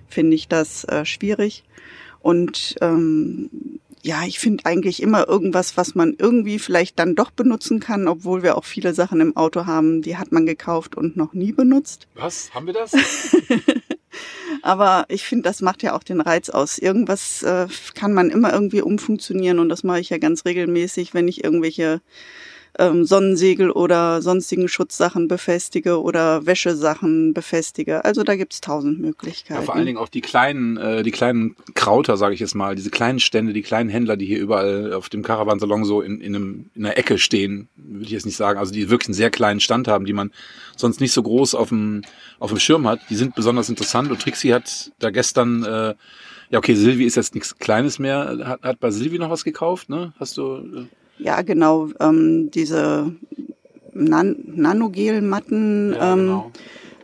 finde 0.09 0.35
ich 0.35 0.49
das 0.49 0.85
äh, 0.85 1.05
schwierig. 1.05 1.65
Und 2.21 2.77
ähm, 2.81 3.51
ja, 4.03 4.25
ich 4.27 4.39
finde 4.39 4.67
eigentlich 4.67 5.03
immer 5.03 5.29
irgendwas, 5.29 5.77
was 5.77 5.95
man 5.95 6.15
irgendwie 6.19 6.59
vielleicht 6.59 6.99
dann 6.99 7.15
doch 7.15 7.31
benutzen 7.31 7.81
kann, 7.81 8.09
obwohl 8.09 8.43
wir 8.43 8.57
auch 8.57 8.65
viele 8.65 8.95
Sachen 8.95 9.21
im 9.21 9.37
Auto 9.37 9.67
haben, 9.67 10.03
die 10.03 10.17
hat 10.17 10.33
man 10.33 10.47
gekauft 10.47 10.97
und 10.97 11.17
noch 11.17 11.35
nie 11.35 11.53
benutzt. 11.53 12.09
Was? 12.15 12.53
Haben 12.55 12.67
wir 12.67 12.75
das? 12.75 12.93
Aber 14.63 15.07
ich 15.09 15.25
finde, 15.25 15.49
das 15.49 15.63
macht 15.63 15.83
ja 15.83 15.95
auch 15.95 16.03
den 16.03 16.21
Reiz 16.21 16.51
aus. 16.51 16.79
Irgendwas 16.79 17.43
äh, 17.43 17.67
kann 17.95 18.13
man 18.13 18.31
immer 18.31 18.53
irgendwie 18.53 18.83
umfunktionieren 18.83 19.59
und 19.59 19.69
das 19.69 19.85
mache 19.85 20.01
ich 20.01 20.11
ja 20.11 20.19
ganz 20.19 20.45
regelmäßig, 20.45 21.15
wenn 21.15 21.29
ich 21.29 21.45
irgendwelche 21.45 22.01
ähm, 22.79 23.05
Sonnensegel 23.05 23.71
oder 23.71 24.23
sonstigen 24.23 24.69
Schutzsachen 24.69 25.29
befestige 25.29 26.01
oder 26.01 26.47
Wäschesachen 26.47 27.35
befestige. 27.35 28.05
Also 28.05 28.23
da 28.23 28.37
gibt's 28.37 28.61
tausend 28.61 29.01
Möglichkeiten. 29.01 29.61
Ja, 29.61 29.65
vor 29.65 29.75
allen 29.75 29.87
Dingen 29.87 29.99
auch 29.99 30.09
die 30.09 30.21
kleinen, 30.21 30.77
äh, 30.77 31.03
die 31.03 31.11
kleinen 31.11 31.57
Krauter, 31.75 32.17
sage 32.17 32.35
ich 32.35 32.41
jetzt 32.41 32.55
mal, 32.55 32.75
diese 32.75 32.91
kleinen 32.91 33.21
Stände, 33.21 33.53
die 33.53 33.63
kleinen 33.63 33.91
Händler, 33.91 34.17
die 34.17 34.27
hier 34.27 34.41
überall 34.41 34.93
auf 34.93 35.09
dem 35.09 35.23
Caravansalon 35.23 35.85
so 35.85 36.01
in, 36.01 36.21
in, 36.21 36.35
einem, 36.35 36.71
in 36.75 36.85
einer 36.85 36.97
Ecke 36.97 37.19
stehen, 37.19 37.69
würde 37.77 38.05
ich 38.05 38.13
jetzt 38.13 38.27
nicht 38.27 38.37
sagen. 38.37 38.59
Also 38.59 38.73
die 38.73 38.91
wirklich 38.91 39.09
einen 39.09 39.15
sehr 39.15 39.31
kleinen 39.31 39.61
Stand 39.61 39.89
haben, 39.89 40.05
die 40.05 40.13
man 40.13 40.31
sonst 40.77 41.01
nicht 41.01 41.13
so 41.13 41.23
groß 41.23 41.55
auf 41.55 41.69
dem, 41.69 42.03
auf 42.39 42.51
dem 42.51 42.59
Schirm 42.59 42.87
hat. 42.87 43.01
Die 43.11 43.17
sind 43.17 43.35
besonders 43.35 43.69
interessant 43.69 44.11
und 44.11 44.21
Trixie 44.21 44.55
hat 44.55 44.93
da 44.99 45.11
gestern 45.11 45.65
äh, 45.65 45.95
ja, 46.51 46.59
okay, 46.59 46.75
Silvi 46.75 47.05
ist 47.05 47.15
jetzt 47.15 47.35
nichts 47.35 47.59
Kleines 47.59 47.99
mehr. 47.99 48.39
Hat, 48.45 48.63
hat 48.63 48.81
bei 48.81 48.91
Silvi 48.91 49.19
noch 49.19 49.31
was 49.31 49.45
gekauft, 49.45 49.89
ne? 49.89 50.13
Hast 50.19 50.37
du. 50.37 50.89
Ja, 51.23 51.43
genau. 51.43 51.89
Ähm, 52.01 52.51
diese 52.51 53.13
Nan 53.93 54.37
Nanogel-Matten, 54.47 55.93
ja, 55.93 56.13
ähm, 56.13 56.19
genau. 56.19 56.51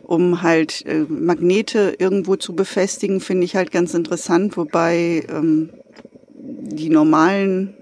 um 0.03 0.41
halt 0.41 0.85
äh, 0.85 1.05
Magnete 1.07 1.95
irgendwo 1.99 2.35
zu 2.35 2.55
befestigen, 2.55 3.19
finde 3.19 3.45
ich 3.45 3.55
halt 3.55 3.71
ganz 3.71 3.93
interessant. 3.93 4.57
Wobei 4.57 5.23
ähm, 5.29 5.69
die 6.35 6.89
normalen 6.89 7.73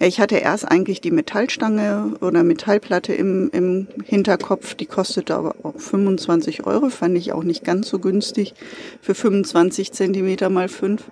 ja, 0.00 0.06
ich 0.06 0.20
hatte 0.20 0.36
erst 0.36 0.70
eigentlich 0.70 1.00
die 1.00 1.10
Metallstange 1.10 2.14
oder 2.20 2.42
Metallplatte 2.42 3.12
im, 3.12 3.50
im 3.52 3.88
Hinterkopf, 4.04 4.74
die 4.74 4.86
kostete 4.86 5.34
aber 5.34 5.56
auch 5.62 5.78
25 5.78 6.66
Euro, 6.66 6.88
fand 6.90 7.16
ich 7.16 7.32
auch 7.32 7.44
nicht 7.44 7.64
ganz 7.64 7.88
so 7.88 7.98
günstig 7.98 8.54
für 9.00 9.14
25 9.14 9.92
Zentimeter 9.92 10.50
mal 10.50 10.68
5. 10.68 11.02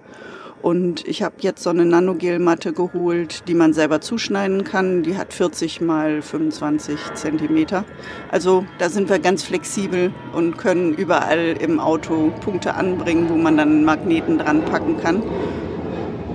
Und 0.62 1.08
ich 1.08 1.24
habe 1.24 1.34
jetzt 1.40 1.64
so 1.64 1.70
eine 1.70 1.84
Nanogel-Matte 1.84 2.72
geholt, 2.72 3.48
die 3.48 3.54
man 3.54 3.72
selber 3.72 4.00
zuschneiden 4.00 4.62
kann. 4.62 5.02
Die 5.02 5.18
hat 5.18 5.32
40 5.34 5.80
mal 5.80 6.22
25 6.22 7.14
Zentimeter. 7.14 7.84
Also 8.30 8.64
da 8.78 8.88
sind 8.88 9.08
wir 9.08 9.18
ganz 9.18 9.42
flexibel 9.42 10.12
und 10.32 10.58
können 10.58 10.94
überall 10.94 11.56
im 11.60 11.80
Auto 11.80 12.32
Punkte 12.40 12.74
anbringen, 12.74 13.28
wo 13.28 13.34
man 13.34 13.56
dann 13.56 13.84
Magneten 13.84 14.38
dran 14.38 14.64
packen 14.64 14.98
kann. 14.98 15.24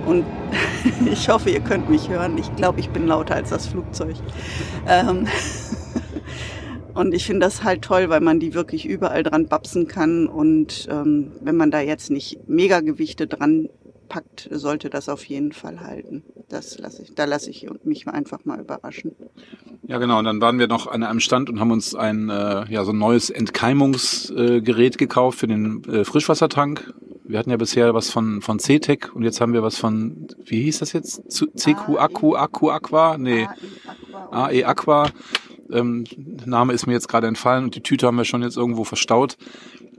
Und 0.04 0.26
ich 1.10 1.30
hoffe, 1.30 1.48
ihr 1.48 1.60
könnt 1.60 1.88
mich 1.88 2.10
hören. 2.10 2.36
Ich 2.36 2.54
glaube, 2.54 2.80
ich 2.80 2.90
bin 2.90 3.06
lauter 3.06 3.34
als 3.34 3.48
das 3.48 3.66
Flugzeug. 3.66 4.16
Ähm 4.86 5.26
und 6.94 7.14
ich 7.14 7.24
finde 7.24 7.46
das 7.46 7.64
halt 7.64 7.80
toll, 7.80 8.10
weil 8.10 8.20
man 8.20 8.40
die 8.40 8.52
wirklich 8.52 8.84
überall 8.84 9.22
dran 9.22 9.46
babsen 9.46 9.88
kann. 9.88 10.26
Und 10.26 10.86
ähm, 10.90 11.32
wenn 11.40 11.56
man 11.56 11.70
da 11.70 11.80
jetzt 11.80 12.10
nicht 12.10 12.46
Megagewichte 12.46 13.26
dran 13.26 13.70
packt, 14.08 14.48
sollte 14.50 14.90
das 14.90 15.08
auf 15.08 15.24
jeden 15.24 15.52
Fall 15.52 15.80
halten. 15.80 16.22
Das 16.48 16.78
lasse 16.78 17.02
ich, 17.02 17.14
da 17.14 17.24
lasse 17.24 17.50
ich 17.50 17.66
mich 17.84 18.08
einfach 18.08 18.44
mal 18.44 18.60
überraschen. 18.60 19.14
Ja, 19.86 19.98
genau. 19.98 20.18
Und 20.18 20.24
dann 20.24 20.40
waren 20.40 20.58
wir 20.58 20.66
noch 20.66 20.86
an 20.86 21.02
einem 21.02 21.20
Stand 21.20 21.50
und 21.50 21.60
haben 21.60 21.70
uns 21.70 21.94
ein 21.94 22.28
äh, 22.30 22.64
ja 22.70 22.84
so 22.84 22.92
ein 22.92 22.98
neues 22.98 23.30
Entkeimungsgerät 23.30 24.94
äh, 24.94 24.98
gekauft 24.98 25.38
für 25.38 25.46
den 25.46 25.84
äh, 25.84 26.04
Frischwassertank. 26.04 26.92
Wir 27.24 27.38
hatten 27.38 27.50
ja 27.50 27.56
bisher 27.56 27.94
was 27.94 28.10
von 28.10 28.40
von 28.40 28.58
CTEC 28.58 29.14
und 29.14 29.22
jetzt 29.22 29.40
haben 29.40 29.52
wir 29.52 29.62
was 29.62 29.76
von 29.76 30.28
wie 30.44 30.62
hieß 30.62 30.78
das 30.78 30.92
jetzt? 30.92 31.22
CQ 31.30 31.98
Akku 31.98 32.34
Akku 32.34 32.70
Aqua? 32.70 33.18
Nee. 33.18 33.46
AE 34.30 34.64
Aqua. 34.64 35.10
Ähm, 35.70 36.04
Name 36.46 36.72
ist 36.72 36.86
mir 36.86 36.94
jetzt 36.94 37.08
gerade 37.08 37.26
entfallen 37.26 37.64
und 37.64 37.74
die 37.74 37.82
Tüte 37.82 38.06
haben 38.06 38.16
wir 38.16 38.24
schon 38.24 38.42
jetzt 38.42 38.56
irgendwo 38.56 38.84
verstaut. 38.84 39.36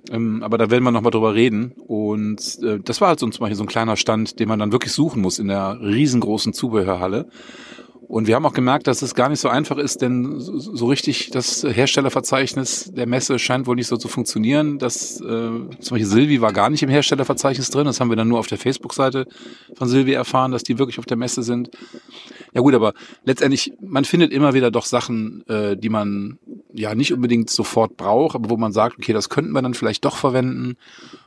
Ähm, 0.09 0.43
aber 0.43 0.57
da 0.57 0.69
werden 0.69 0.83
wir 0.83 0.91
nochmal 0.91 1.11
drüber 1.11 1.33
reden. 1.33 1.73
Und 1.87 2.59
äh, 2.63 2.79
das 2.79 3.01
war 3.01 3.09
halt 3.09 3.19
so 3.19 3.27
zum 3.27 3.41
Beispiel 3.41 3.55
so 3.55 3.63
ein 3.63 3.67
kleiner 3.67 3.95
Stand, 3.95 4.39
den 4.39 4.47
man 4.47 4.59
dann 4.59 4.71
wirklich 4.71 4.93
suchen 4.93 5.21
muss 5.21 5.39
in 5.39 5.47
der 5.47 5.79
riesengroßen 5.81 6.53
Zubehörhalle. 6.53 7.27
Und 8.09 8.25
wir 8.25 8.33
haben 8.33 8.45
auch 8.47 8.53
gemerkt, 8.53 8.87
dass 8.87 9.03
es 9.03 9.13
gar 9.13 9.29
nicht 9.29 9.39
so 9.39 9.49
einfach 9.49 9.77
ist, 9.77 10.01
denn 10.01 10.39
so 10.39 10.87
richtig 10.87 11.29
das 11.29 11.63
Herstellerverzeichnis 11.63 12.91
der 12.91 13.05
Messe 13.05 13.37
scheint 13.37 13.67
wohl 13.67 13.75
nicht 13.75 13.85
so 13.85 13.97
zu 13.97 14.07
funktionieren. 14.07 14.79
Das, 14.79 15.21
äh, 15.21 15.23
zum 15.23 15.69
Beispiel 15.69 16.05
Silvi 16.07 16.41
war 16.41 16.51
gar 16.51 16.71
nicht 16.71 16.81
im 16.81 16.89
Herstellerverzeichnis 16.89 17.69
drin. 17.69 17.85
Das 17.85 17.99
haben 17.99 18.09
wir 18.09 18.15
dann 18.15 18.27
nur 18.27 18.39
auf 18.39 18.47
der 18.47 18.57
Facebook-Seite 18.57 19.27
von 19.75 19.87
Silvi 19.87 20.13
erfahren, 20.13 20.51
dass 20.51 20.63
die 20.63 20.79
wirklich 20.79 20.97
auf 20.97 21.05
der 21.05 21.17
Messe 21.17 21.43
sind. 21.43 21.69
Ja 22.55 22.61
gut, 22.61 22.73
aber 22.73 22.95
letztendlich, 23.25 23.73
man 23.79 24.05
findet 24.05 24.33
immer 24.33 24.55
wieder 24.55 24.71
doch 24.71 24.87
Sachen, 24.87 25.47
äh, 25.47 25.77
die 25.77 25.89
man 25.89 26.39
ja 26.73 26.95
nicht 26.95 27.13
unbedingt 27.13 27.51
sofort 27.51 27.95
braucht, 27.95 28.33
aber 28.33 28.49
wo 28.49 28.57
man 28.57 28.71
sagt, 28.71 28.97
okay, 28.97 29.13
das 29.13 29.29
könnten 29.29 29.51
wir 29.51 29.61
dann 29.61 29.75
vielleicht 29.75 30.03
doch 30.03 30.17
verwenden. 30.17 30.77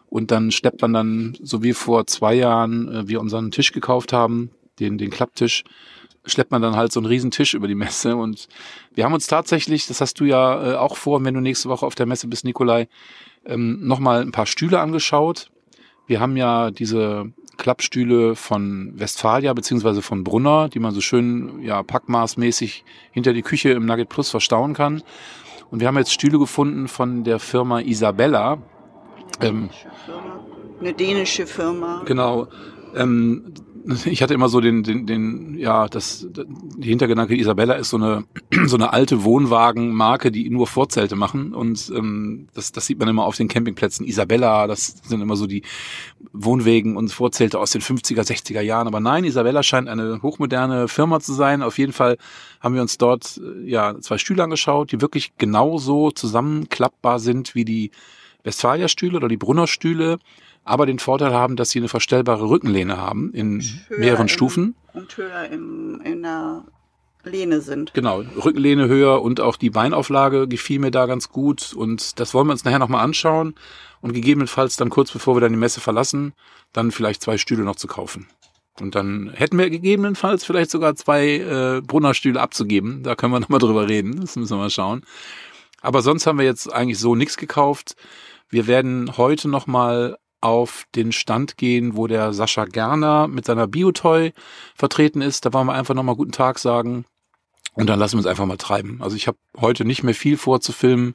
Und 0.08 0.32
dann 0.32 0.50
steppt 0.50 0.82
man 0.82 0.92
dann, 0.92 1.38
so 1.40 1.62
wie 1.62 1.74
vor 1.74 2.08
zwei 2.08 2.34
Jahren 2.34 2.88
äh, 2.92 3.08
wir 3.08 3.20
unseren 3.20 3.52
Tisch 3.52 3.70
gekauft 3.70 4.12
haben, 4.12 4.50
den, 4.80 4.98
den 4.98 5.10
Klapptisch, 5.10 5.62
schleppt 6.24 6.50
man 6.50 6.62
dann 6.62 6.76
halt 6.76 6.92
so 6.92 7.00
einen 7.00 7.06
riesen 7.06 7.30
Tisch 7.30 7.54
über 7.54 7.68
die 7.68 7.74
Messe. 7.74 8.16
Und 8.16 8.48
wir 8.94 9.04
haben 9.04 9.14
uns 9.14 9.26
tatsächlich, 9.26 9.86
das 9.86 10.00
hast 10.00 10.20
du 10.20 10.24
ja 10.24 10.72
äh, 10.72 10.76
auch 10.76 10.96
vor, 10.96 11.24
wenn 11.24 11.34
du 11.34 11.40
nächste 11.40 11.68
Woche 11.68 11.86
auf 11.86 11.94
der 11.94 12.06
Messe 12.06 12.28
bist, 12.28 12.44
Nikolai, 12.44 12.88
ähm, 13.44 13.86
nochmal 13.86 14.22
ein 14.22 14.32
paar 14.32 14.46
Stühle 14.46 14.80
angeschaut. 14.80 15.50
Wir 16.06 16.20
haben 16.20 16.36
ja 16.36 16.70
diese 16.70 17.32
Klappstühle 17.56 18.34
von 18.34 18.92
Westfalia 18.98 19.52
beziehungsweise 19.52 20.02
von 20.02 20.24
Brunner, 20.24 20.68
die 20.68 20.78
man 20.78 20.92
so 20.92 21.00
schön 21.00 21.60
ja 21.62 21.82
packmaßmäßig 21.82 22.84
hinter 23.12 23.32
die 23.32 23.42
Küche 23.42 23.70
im 23.70 23.86
Nugget 23.86 24.08
Plus 24.08 24.30
verstauen 24.30 24.74
kann. 24.74 25.02
Und 25.70 25.80
wir 25.80 25.88
haben 25.88 25.96
jetzt 25.96 26.12
Stühle 26.12 26.38
gefunden 26.38 26.88
von 26.88 27.24
der 27.24 27.38
Firma 27.38 27.80
Isabella. 27.80 28.58
Ähm, 29.40 29.70
eine 30.80 30.92
dänische 30.92 31.46
Firma. 31.46 32.02
Genau. 32.04 32.48
Ähm, 32.94 33.54
ich 34.04 34.22
hatte 34.22 34.34
immer 34.34 34.48
so 34.48 34.60
den, 34.60 34.82
den, 34.82 35.06
den, 35.06 35.58
ja, 35.58 35.88
das, 35.88 36.26
die 36.32 36.88
Hintergedanke, 36.88 37.36
Isabella 37.36 37.74
ist 37.74 37.90
so 37.90 37.96
eine, 37.96 38.24
so 38.66 38.76
eine 38.76 38.92
alte 38.92 39.24
Wohnwagenmarke, 39.24 40.30
die 40.30 40.48
nur 40.50 40.66
Vorzelte 40.66 41.16
machen 41.16 41.54
und 41.54 41.92
ähm, 41.94 42.48
das, 42.54 42.72
das 42.72 42.86
sieht 42.86 42.98
man 42.98 43.08
immer 43.08 43.24
auf 43.24 43.36
den 43.36 43.48
Campingplätzen. 43.48 44.06
Isabella, 44.06 44.66
das 44.66 44.96
sind 45.04 45.20
immer 45.20 45.36
so 45.36 45.46
die 45.46 45.62
Wohnwegen 46.32 46.96
und 46.96 47.12
Vorzelte 47.12 47.58
aus 47.58 47.72
den 47.72 47.82
50er, 47.82 48.22
60er 48.22 48.60
Jahren. 48.60 48.86
Aber 48.86 49.00
nein, 49.00 49.24
Isabella 49.24 49.62
scheint 49.62 49.88
eine 49.88 50.22
hochmoderne 50.22 50.88
Firma 50.88 51.20
zu 51.20 51.32
sein. 51.32 51.62
Auf 51.62 51.78
jeden 51.78 51.92
Fall 51.92 52.16
haben 52.60 52.74
wir 52.74 52.82
uns 52.82 52.98
dort 52.98 53.40
ja 53.64 53.98
zwei 54.00 54.18
Stühle 54.18 54.44
angeschaut, 54.44 54.92
die 54.92 55.00
wirklich 55.00 55.32
genauso 55.38 56.10
zusammenklappbar 56.10 57.18
sind 57.18 57.54
wie 57.54 57.64
die 57.64 57.90
Westfalia-Stühle 58.44 59.16
oder 59.16 59.28
die 59.28 59.36
Brunner-Stühle 59.36 60.18
aber 60.64 60.86
den 60.86 60.98
Vorteil 60.98 61.32
haben, 61.32 61.56
dass 61.56 61.70
sie 61.70 61.80
eine 61.80 61.88
verstellbare 61.88 62.48
Rückenlehne 62.48 62.96
haben 62.96 63.32
in 63.32 63.64
mehreren 63.90 64.28
Stufen. 64.28 64.76
Und 64.94 65.16
höher 65.16 65.48
im, 65.50 66.00
in 66.04 66.22
der 66.22 66.64
Lehne 67.24 67.60
sind. 67.60 67.94
Genau, 67.94 68.22
Rückenlehne 68.44 68.88
höher 68.88 69.22
und 69.22 69.40
auch 69.40 69.56
die 69.56 69.70
Beinauflage 69.70 70.48
gefiel 70.48 70.78
mir 70.78 70.90
da 70.90 71.06
ganz 71.06 71.30
gut 71.30 71.72
und 71.72 72.18
das 72.20 72.34
wollen 72.34 72.46
wir 72.48 72.52
uns 72.52 72.64
nachher 72.64 72.78
nochmal 72.78 73.04
anschauen 73.04 73.54
und 74.00 74.12
gegebenenfalls 74.12 74.76
dann 74.76 74.90
kurz 74.90 75.10
bevor 75.10 75.36
wir 75.36 75.40
dann 75.40 75.52
die 75.52 75.58
Messe 75.58 75.80
verlassen, 75.80 76.32
dann 76.72 76.90
vielleicht 76.90 77.22
zwei 77.22 77.38
Stühle 77.38 77.62
noch 77.62 77.76
zu 77.76 77.86
kaufen. 77.86 78.26
Und 78.80 78.94
dann 78.94 79.30
hätten 79.34 79.58
wir 79.58 79.68
gegebenenfalls 79.68 80.44
vielleicht 80.44 80.70
sogar 80.70 80.96
zwei 80.96 81.36
äh, 81.36 81.82
Brunnerstühle 81.82 82.40
abzugeben. 82.40 83.02
Da 83.02 83.14
können 83.14 83.32
wir 83.32 83.40
nochmal 83.40 83.60
drüber 83.60 83.88
reden. 83.88 84.20
Das 84.20 84.34
müssen 84.34 84.56
wir 84.56 84.58
mal 84.58 84.70
schauen. 84.70 85.02
Aber 85.82 86.00
sonst 86.00 86.26
haben 86.26 86.38
wir 86.38 86.46
jetzt 86.46 86.72
eigentlich 86.72 86.98
so 86.98 87.14
nichts 87.14 87.36
gekauft. 87.36 87.96
Wir 88.52 88.66
werden 88.66 89.16
heute 89.16 89.48
nochmal 89.48 90.18
auf 90.42 90.84
den 90.94 91.10
Stand 91.10 91.56
gehen, 91.56 91.96
wo 91.96 92.06
der 92.06 92.34
Sascha 92.34 92.66
Gerner 92.66 93.26
mit 93.26 93.46
seiner 93.46 93.66
Biotoy 93.66 94.34
vertreten 94.74 95.22
ist. 95.22 95.46
Da 95.46 95.54
wollen 95.54 95.66
wir 95.68 95.72
einfach 95.72 95.94
nochmal 95.94 96.16
guten 96.16 96.32
Tag 96.32 96.58
sagen. 96.58 97.06
Und 97.72 97.86
dann 97.86 97.98
lassen 97.98 98.14
wir 98.14 98.18
uns 98.18 98.26
einfach 98.26 98.44
mal 98.44 98.58
treiben. 98.58 98.98
Also 99.00 99.16
ich 99.16 99.26
habe 99.26 99.38
heute 99.58 99.86
nicht 99.86 100.02
mehr 100.02 100.14
viel 100.14 100.36
vor 100.36 100.60
zu 100.60 100.72
filmen. 100.72 101.14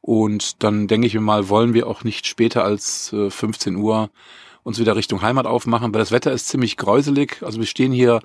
Und 0.00 0.62
dann 0.62 0.86
denke 0.86 1.06
ich 1.06 1.12
mir 1.12 1.20
mal, 1.20 1.50
wollen 1.50 1.74
wir 1.74 1.86
auch 1.86 2.02
nicht 2.02 2.26
später 2.26 2.64
als 2.64 3.12
äh, 3.12 3.28
15 3.28 3.76
Uhr 3.76 4.08
uns 4.62 4.78
wieder 4.78 4.96
Richtung 4.96 5.20
Heimat 5.20 5.44
aufmachen, 5.44 5.92
weil 5.92 5.98
das 5.98 6.12
Wetter 6.12 6.32
ist 6.32 6.48
ziemlich 6.48 6.78
gräuselig. 6.78 7.42
Also 7.42 7.58
wir 7.58 7.66
stehen 7.66 7.92
hier, 7.92 8.20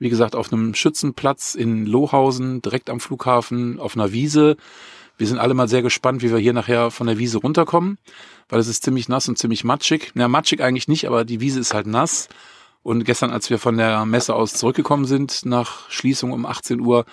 wie 0.00 0.10
gesagt, 0.10 0.34
auf 0.34 0.52
einem 0.52 0.74
Schützenplatz 0.74 1.54
in 1.54 1.86
Lohausen, 1.86 2.60
direkt 2.60 2.90
am 2.90 2.98
Flughafen, 2.98 3.78
auf 3.78 3.96
einer 3.96 4.10
Wiese. 4.10 4.56
Wir 5.16 5.26
sind 5.26 5.38
alle 5.38 5.54
mal 5.54 5.68
sehr 5.68 5.82
gespannt, 5.82 6.22
wie 6.22 6.30
wir 6.30 6.38
hier 6.38 6.52
nachher 6.52 6.90
von 6.90 7.06
der 7.06 7.18
Wiese 7.18 7.38
runterkommen, 7.38 7.98
weil 8.48 8.58
es 8.58 8.66
ist 8.66 8.84
ziemlich 8.84 9.08
nass 9.08 9.28
und 9.28 9.38
ziemlich 9.38 9.62
matschig. 9.62 10.10
Na, 10.14 10.26
matschig 10.26 10.60
eigentlich 10.60 10.88
nicht, 10.88 11.06
aber 11.06 11.24
die 11.24 11.40
Wiese 11.40 11.60
ist 11.60 11.74
halt 11.74 11.86
nass. 11.86 12.28
Und 12.82 13.04
gestern, 13.04 13.30
als 13.30 13.48
wir 13.48 13.58
von 13.58 13.76
der 13.76 14.04
Messe 14.04 14.34
aus 14.34 14.54
zurückgekommen 14.54 15.04
sind, 15.04 15.46
nach 15.46 15.88
Schließung 15.90 16.32
um 16.32 16.44
18 16.44 16.80
Uhr, 16.80 17.06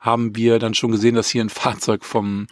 haben 0.00 0.36
wir 0.36 0.58
dann 0.58 0.74
schon 0.74 0.92
gesehen, 0.92 1.14
dass 1.14 1.28
hier 1.28 1.42
ein 1.42 1.48
Fahrzeug 1.50 2.04
vom, 2.04 2.46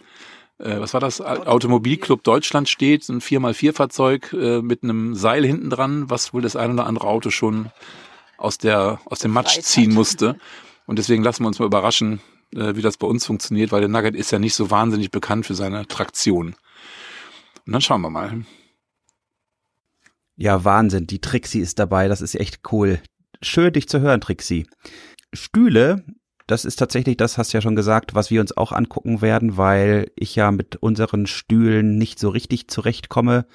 äh, 0.57 0.79
was 0.79 0.93
war 0.93 1.01
das, 1.01 1.21
Automobilclub 1.21 2.23
Deutschland 2.23 2.69
steht, 2.69 3.07
ein 3.09 3.21
4x4-Fahrzeug 3.21 4.33
äh, 4.33 4.61
mit 4.61 4.83
einem 4.83 5.15
Seil 5.15 5.45
hinten 5.45 5.69
dran, 5.69 6.09
was 6.09 6.33
wohl 6.33 6.41
das 6.41 6.55
ein 6.55 6.71
oder 6.71 6.87
andere 6.87 7.07
Auto 7.07 7.29
schon 7.29 7.69
aus, 8.37 8.57
der, 8.57 8.99
aus 9.05 9.19
dem 9.19 9.31
Matsch 9.31 9.59
ziehen 9.61 9.93
musste. 9.93 10.37
Und 10.85 10.97
deswegen 10.97 11.23
lassen 11.23 11.43
wir 11.43 11.47
uns 11.47 11.59
mal 11.59 11.65
überraschen, 11.65 12.21
äh, 12.55 12.75
wie 12.75 12.81
das 12.81 12.97
bei 12.97 13.07
uns 13.07 13.25
funktioniert, 13.25 13.71
weil 13.71 13.81
der 13.81 13.89
Nugget 13.89 14.15
ist 14.15 14.31
ja 14.31 14.39
nicht 14.39 14.55
so 14.55 14.71
wahnsinnig 14.71 15.11
bekannt 15.11 15.45
für 15.45 15.55
seine 15.55 15.87
Traktion. 15.87 16.55
Und 17.65 17.73
dann 17.73 17.81
schauen 17.81 18.01
wir 18.01 18.09
mal. 18.09 18.45
Ja, 20.35 20.63
Wahnsinn. 20.65 21.07
Die 21.07 21.21
Trixie 21.21 21.59
ist 21.59 21.79
dabei. 21.79 22.07
Das 22.07 22.21
ist 22.21 22.35
echt 22.35 22.61
cool. 22.71 22.99
Schön, 23.41 23.73
dich 23.73 23.87
zu 23.87 23.99
hören, 23.99 24.21
Trixie. 24.21 24.67
Stühle, 25.33 26.03
das 26.47 26.65
ist 26.65 26.77
tatsächlich, 26.77 27.17
das 27.17 27.37
hast 27.37 27.53
du 27.53 27.57
ja 27.57 27.61
schon 27.61 27.75
gesagt, 27.75 28.15
was 28.15 28.29
wir 28.29 28.41
uns 28.41 28.55
auch 28.55 28.71
angucken 28.71 29.21
werden, 29.21 29.57
weil 29.57 30.11
ich 30.15 30.35
ja 30.35 30.51
mit 30.51 30.75
unseren 30.75 31.25
Stühlen 31.25 31.97
nicht 31.97 32.19
so 32.19 32.29
richtig 32.29 32.67
zurechtkomme. 32.67 33.45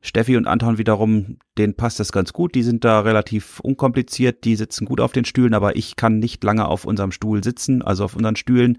Steffi 0.00 0.36
und 0.36 0.46
Anton 0.46 0.78
wiederum, 0.78 1.38
denen 1.56 1.74
passt 1.74 1.98
das 1.98 2.12
ganz 2.12 2.32
gut. 2.32 2.54
Die 2.54 2.62
sind 2.62 2.84
da 2.84 3.00
relativ 3.00 3.58
unkompliziert. 3.60 4.44
Die 4.44 4.54
sitzen 4.54 4.84
gut 4.84 5.00
auf 5.00 5.12
den 5.12 5.24
Stühlen, 5.24 5.54
aber 5.54 5.76
ich 5.76 5.96
kann 5.96 6.18
nicht 6.20 6.44
lange 6.44 6.66
auf 6.66 6.84
unserem 6.84 7.10
Stuhl 7.10 7.42
sitzen, 7.42 7.82
also 7.82 8.04
auf 8.04 8.14
unseren 8.14 8.36
Stühlen. 8.36 8.78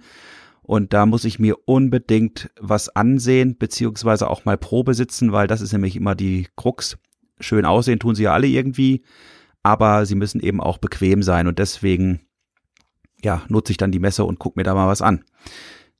Und 0.61 0.93
da 0.93 1.05
muss 1.05 1.25
ich 1.25 1.39
mir 1.39 1.55
unbedingt 1.65 2.51
was 2.59 2.95
ansehen, 2.95 3.57
beziehungsweise 3.57 4.29
auch 4.29 4.45
mal 4.45 4.57
Probe 4.57 4.93
sitzen, 4.93 5.31
weil 5.31 5.47
das 5.47 5.61
ist 5.61 5.73
nämlich 5.73 5.95
immer 5.95 6.15
die 6.15 6.47
Krux. 6.55 6.97
Schön 7.39 7.65
aussehen 7.65 7.99
tun 7.99 8.15
sie 8.15 8.23
ja 8.23 8.33
alle 8.33 8.47
irgendwie, 8.47 9.03
aber 9.63 10.05
sie 10.05 10.15
müssen 10.15 10.39
eben 10.41 10.61
auch 10.61 10.77
bequem 10.77 11.23
sein. 11.23 11.47
Und 11.47 11.59
deswegen, 11.59 12.21
ja, 13.21 13.41
nutze 13.49 13.71
ich 13.71 13.77
dann 13.77 13.91
die 13.91 13.99
Messe 13.99 14.23
und 14.23 14.39
guck 14.39 14.55
mir 14.55 14.63
da 14.63 14.73
mal 14.73 14.87
was 14.87 15.01
an. 15.01 15.23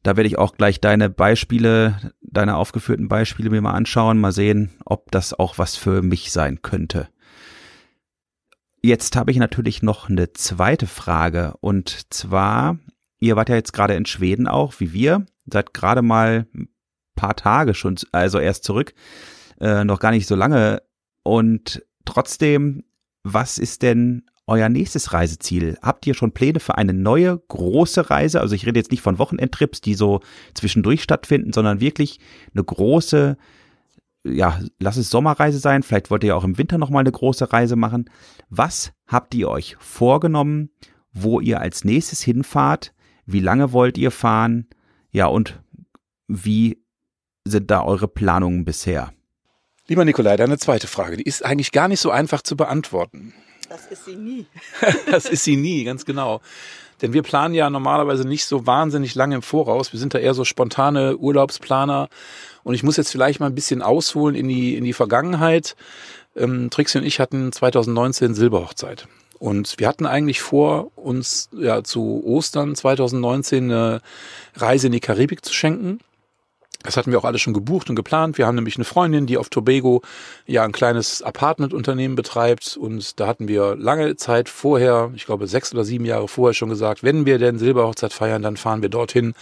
Da 0.04 0.16
werde 0.16 0.28
ich 0.28 0.38
auch 0.38 0.56
gleich 0.56 0.80
deine 0.80 1.10
Beispiele, 1.10 2.14
deine 2.32 2.56
aufgeführten 2.56 3.08
Beispiele 3.08 3.50
mir 3.50 3.62
mal 3.62 3.74
anschauen, 3.74 4.20
mal 4.20 4.32
sehen, 4.32 4.72
ob 4.86 5.12
das 5.12 5.34
auch 5.34 5.58
was 5.58 5.76
für 5.76 6.02
mich 6.02 6.32
sein 6.32 6.62
könnte. 6.62 7.10
Jetzt 8.82 9.16
habe 9.16 9.32
ich 9.32 9.38
natürlich 9.38 9.82
noch 9.82 10.10
eine 10.10 10.32
zweite 10.34 10.88
Frage 10.88 11.56
und 11.60 12.14
zwar, 12.14 12.80
ihr 13.20 13.36
wart 13.36 13.50
ja 13.50 13.56
jetzt 13.56 13.74
gerade 13.74 13.96
in 13.96 14.06
Schweden 14.06 14.48
auch, 14.48 14.80
wie 14.80 14.94
wir, 14.94 15.26
seid 15.52 15.74
gerade 15.74 16.02
mal 16.02 16.48
ein 16.56 16.70
paar 17.16 17.36
Tage 17.36 17.74
schon, 17.74 17.98
also 18.12 18.40
erst 18.40 18.64
zurück, 18.64 18.94
äh, 19.60 19.84
noch 19.84 20.00
gar 20.00 20.12
nicht 20.12 20.28
so 20.28 20.36
lange 20.36 20.82
und 21.24 21.84
trotzdem 22.06 22.84
was 23.24 23.58
ist 23.58 23.82
denn 23.82 24.29
euer 24.50 24.68
nächstes 24.68 25.14
Reiseziel? 25.14 25.78
Habt 25.82 26.06
ihr 26.08 26.14
schon 26.14 26.34
Pläne 26.34 26.60
für 26.60 26.78
eine 26.78 26.94
neue 26.94 27.38
große 27.48 28.10
Reise? 28.10 28.42
Also 28.42 28.56
ich 28.56 28.66
rede 28.66 28.80
jetzt 28.80 28.92
nicht 28.92 29.02
von 29.02 29.20
Wochenendtrips, 29.20 29.80
die 29.82 29.94
so 29.94 30.20
zwischendurch 30.54 31.02
stattfinden, 31.02 31.54
sondern 31.54 31.80
wirklich 31.80 32.20
eine 32.54 32.64
große, 32.64 33.38
ja, 34.26 34.60
lass 34.80 34.98
es 34.98 35.10
Sommerreise 35.10 35.60
sein. 35.60 35.84
Vielleicht 35.84 36.12
wollt 36.12 36.24
ihr 36.24 36.30
ja 36.30 36.36
auch 36.36 36.44
im 36.44 36.58
Winter 36.58 36.78
nochmal 36.78 37.02
eine 37.02 37.12
große 37.12 37.54
Reise 37.54 37.76
machen. 37.76 38.10
Was 38.50 38.92
habt 39.08 39.34
ihr 39.36 39.50
euch 39.50 39.78
vorgenommen, 39.80 40.70
wo 41.14 41.40
ihr 41.40 41.62
als 41.62 41.86
nächstes 41.86 42.22
hinfahrt? 42.22 42.94
Wie 43.26 43.40
lange 43.40 43.72
wollt 43.72 43.98
ihr 43.98 44.12
fahren? 44.12 44.68
Ja, 45.12 45.28
und 45.28 45.62
wie 46.28 46.84
sind 47.46 47.72
da 47.72 47.84
eure 47.84 48.08
Planungen 48.08 48.66
bisher? 48.66 49.14
Lieber 49.88 50.06
Nikolai, 50.06 50.38
deine 50.38 50.60
zweite 50.60 50.86
Frage, 50.86 51.18
die 51.18 51.24
ist 51.24 51.44
eigentlich 51.44 51.72
gar 51.72 51.88
nicht 51.88 52.00
so 52.00 52.12
einfach 52.12 52.44
zu 52.44 52.56
beantworten. 52.56 53.34
Das 53.70 53.86
ist 53.88 54.06
sie 54.06 54.16
nie. 54.16 54.46
das 55.12 55.26
ist 55.26 55.44
sie 55.44 55.56
nie, 55.56 55.84
ganz 55.84 56.06
genau. 56.06 56.42
Denn 57.02 57.14
wir 57.14 57.24
planen 57.24 57.54
ja 57.54 57.70
normalerweise 57.70 58.28
nicht 58.28 58.46
so 58.46 58.66
wahnsinnig 58.68 59.16
lange 59.16 59.36
im 59.36 59.42
Voraus. 59.42 59.94
Wir 59.94 60.00
sind 60.00 60.14
da 60.14 60.20
eher 60.20 60.34
so 60.34 60.44
spontane 60.44 61.18
Urlaubsplaner. 61.18 62.10
Und 62.64 62.74
ich 62.74 62.84
muss 62.84 62.98
jetzt 62.98 63.12
vielleicht 63.12 63.40
mal 63.40 63.46
ein 63.46 63.56
bisschen 63.56 63.82
ausholen 63.82 64.36
in 64.36 64.48
die, 64.48 64.76
in 64.76 64.84
die 64.84 64.94
Vergangenheit. 64.94 65.76
Ähm, 66.36 66.70
Trixie 66.70 66.98
und 66.98 67.06
ich 67.06 67.20
hatten 67.20 67.52
2019 67.52 68.34
Silberhochzeit. 68.34 69.08
Und 69.40 69.76
wir 69.78 69.88
hatten 69.88 70.06
eigentlich 70.06 70.42
vor, 70.42 70.92
uns 70.98 71.50
ja 71.54 71.84
zu 71.84 72.22
Ostern 72.26 72.76
2019 72.76 73.66
eine 73.66 74.02
Reise 74.56 74.88
in 74.88 74.94
die 74.94 75.00
Karibik 75.00 75.46
zu 75.46 75.54
schenken. 75.54 76.00
Das 76.84 76.96
hatten 76.96 77.12
wir 77.12 77.20
auch 77.20 77.26
alles 77.26 77.42
schon 77.42 77.54
gebucht 77.54 77.90
und 77.90 77.98
geplant. 77.98 78.38
Wir 78.38 78.48
haben 78.48 78.56
nämlich 78.56 78.78
eine 78.78 78.86
Freundin, 78.86 79.26
die 79.26 79.38
auf 79.38 79.50
Tobago 79.50 80.02
ja 80.46 80.64
ein 80.64 80.72
kleines 80.72 81.22
Apartmentunternehmen 81.22 82.16
betreibt. 82.16 82.78
Und 82.78 83.20
da 83.20 83.28
hatten 83.28 83.50
wir 83.50 83.76
lange 83.76 84.16
Zeit 84.16 84.48
vorher, 84.48 85.12
ich 85.14 85.26
glaube 85.26 85.48
sechs 85.48 85.74
oder 85.74 85.84
sieben 85.84 86.06
Jahre 86.06 86.30
vorher 86.30 86.54
schon 86.54 86.70
gesagt, 86.70 87.04
wenn 87.04 87.26
wir 87.26 87.38
denn 87.38 87.60
Silberhochzeit 87.60 88.14
feiern, 88.14 88.42
dann 88.42 88.56
fahren 88.56 88.82
wir 88.82 88.90
dorthin 88.90 89.34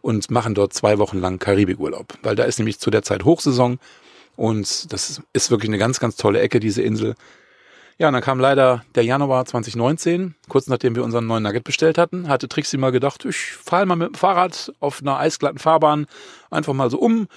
und 0.00 0.30
machen 0.30 0.54
dort 0.54 0.72
zwei 0.72 0.98
Wochen 0.98 1.20
lang 1.20 1.38
Karibikurlaub. 1.38 2.14
Weil 2.22 2.34
da 2.34 2.44
ist 2.44 2.58
nämlich 2.58 2.80
zu 2.80 2.90
der 2.90 3.02
Zeit 3.02 3.24
Hochsaison. 3.24 3.78
Und 4.36 4.90
das 4.90 5.20
ist 5.34 5.50
wirklich 5.50 5.68
eine 5.68 5.76
ganz, 5.76 6.00
ganz 6.00 6.16
tolle 6.16 6.40
Ecke, 6.40 6.60
diese 6.60 6.80
Insel. 6.80 7.14
Ja, 8.00 8.08
und 8.08 8.14
dann 8.14 8.22
kam 8.22 8.40
leider 8.40 8.82
der 8.94 9.04
Januar 9.04 9.44
2019, 9.44 10.34
kurz 10.48 10.68
nachdem 10.68 10.96
wir 10.96 11.04
unseren 11.04 11.26
neuen 11.26 11.42
Nugget 11.42 11.64
bestellt 11.64 11.98
hatten, 11.98 12.30
hatte 12.30 12.48
Trixie 12.48 12.78
mal 12.78 12.92
gedacht, 12.92 13.26
ich 13.26 13.36
fahre 13.36 13.84
mal 13.84 13.94
mit 13.94 14.08
dem 14.08 14.14
Fahrrad 14.14 14.72
auf 14.80 15.02
einer 15.02 15.18
eisglatten 15.18 15.58
Fahrbahn 15.58 16.06
einfach 16.50 16.72
mal 16.72 16.88
so 16.88 16.98
um 16.98 17.28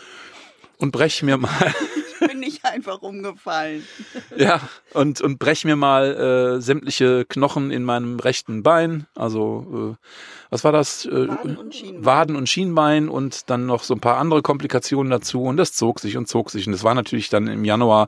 und 0.78 0.94
brech 0.94 1.22
mir 1.22 1.38
mal. 1.38 1.52
Ich 2.22 2.30
bin 2.30 2.40
nicht 2.40 2.64
einfach 2.64 3.02
umgefallen. 3.02 3.86
ja, 4.38 4.62
und, 4.94 5.20
und 5.20 5.40
brech 5.40 5.66
mir 5.66 5.76
mal 5.76 6.56
äh, 6.56 6.62
sämtliche 6.62 7.26
Knochen 7.26 7.70
in 7.70 7.84
meinem 7.84 8.18
rechten 8.18 8.64
Bein. 8.64 9.08
Also, 9.14 9.98
äh, 10.00 10.08
was 10.50 10.64
war 10.64 10.72
das? 10.72 11.06
Äh, 11.06 11.28
Waden, 11.28 11.58
und 11.58 11.76
Schienbein. 11.76 12.06
Waden 12.06 12.36
und 12.38 12.48
Schienbein 12.48 13.10
und 13.10 13.50
dann 13.50 13.66
noch 13.66 13.84
so 13.84 13.94
ein 13.94 14.00
paar 14.00 14.20
andere 14.20 14.42
Komplikationen 14.42 15.12
dazu. 15.12 15.44
Und 15.44 15.58
das 15.58 15.74
zog 15.74 16.00
sich 16.00 16.16
und 16.16 16.30
zog 16.30 16.50
sich. 16.50 16.66
Und 16.66 16.74
es 16.74 16.86
war 16.86 16.96
natürlich 16.96 17.28
dann 17.28 17.48
im 17.48 17.66
Januar 17.66 18.08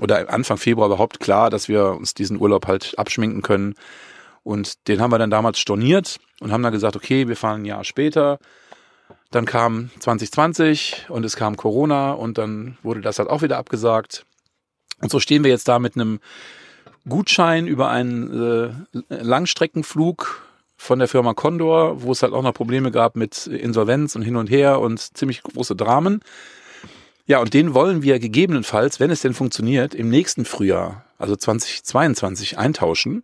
oder 0.00 0.32
Anfang 0.32 0.56
Februar 0.56 0.86
überhaupt 0.86 1.20
klar, 1.20 1.50
dass 1.50 1.68
wir 1.68 1.92
uns 1.92 2.14
diesen 2.14 2.40
Urlaub 2.40 2.66
halt 2.66 2.94
abschminken 2.98 3.42
können. 3.42 3.74
Und 4.44 4.88
den 4.88 5.00
haben 5.00 5.10
wir 5.10 5.18
dann 5.18 5.30
damals 5.30 5.58
storniert 5.58 6.18
und 6.40 6.52
haben 6.52 6.62
dann 6.62 6.72
gesagt, 6.72 6.96
okay, 6.96 7.28
wir 7.28 7.36
fahren 7.36 7.62
ein 7.62 7.64
Jahr 7.64 7.84
später. 7.84 8.38
Dann 9.30 9.44
kam 9.44 9.90
2020 9.98 11.06
und 11.08 11.24
es 11.24 11.36
kam 11.36 11.56
Corona 11.56 12.12
und 12.12 12.38
dann 12.38 12.78
wurde 12.82 13.00
das 13.00 13.18
halt 13.18 13.28
auch 13.28 13.42
wieder 13.42 13.58
abgesagt. 13.58 14.24
Und 15.00 15.10
so 15.10 15.20
stehen 15.20 15.44
wir 15.44 15.50
jetzt 15.50 15.68
da 15.68 15.78
mit 15.78 15.96
einem 15.96 16.20
Gutschein 17.08 17.66
über 17.66 17.90
einen 17.90 18.72
äh, 19.10 19.14
Langstreckenflug 19.22 20.42
von 20.76 20.98
der 20.98 21.08
Firma 21.08 21.34
Condor, 21.34 22.02
wo 22.02 22.12
es 22.12 22.22
halt 22.22 22.32
auch 22.32 22.42
noch 22.42 22.54
Probleme 22.54 22.90
gab 22.90 23.16
mit 23.16 23.46
Insolvenz 23.46 24.14
und 24.16 24.22
hin 24.22 24.36
und 24.36 24.48
her 24.48 24.80
und 24.80 24.98
ziemlich 24.98 25.42
große 25.42 25.76
Dramen. 25.76 26.22
Ja, 27.28 27.40
und 27.40 27.52
den 27.52 27.74
wollen 27.74 28.02
wir 28.02 28.18
gegebenenfalls, 28.18 29.00
wenn 29.00 29.10
es 29.10 29.20
denn 29.20 29.34
funktioniert, 29.34 29.94
im 29.94 30.08
nächsten 30.08 30.46
Frühjahr, 30.46 31.04
also 31.18 31.36
2022, 31.36 32.56
eintauschen. 32.56 33.22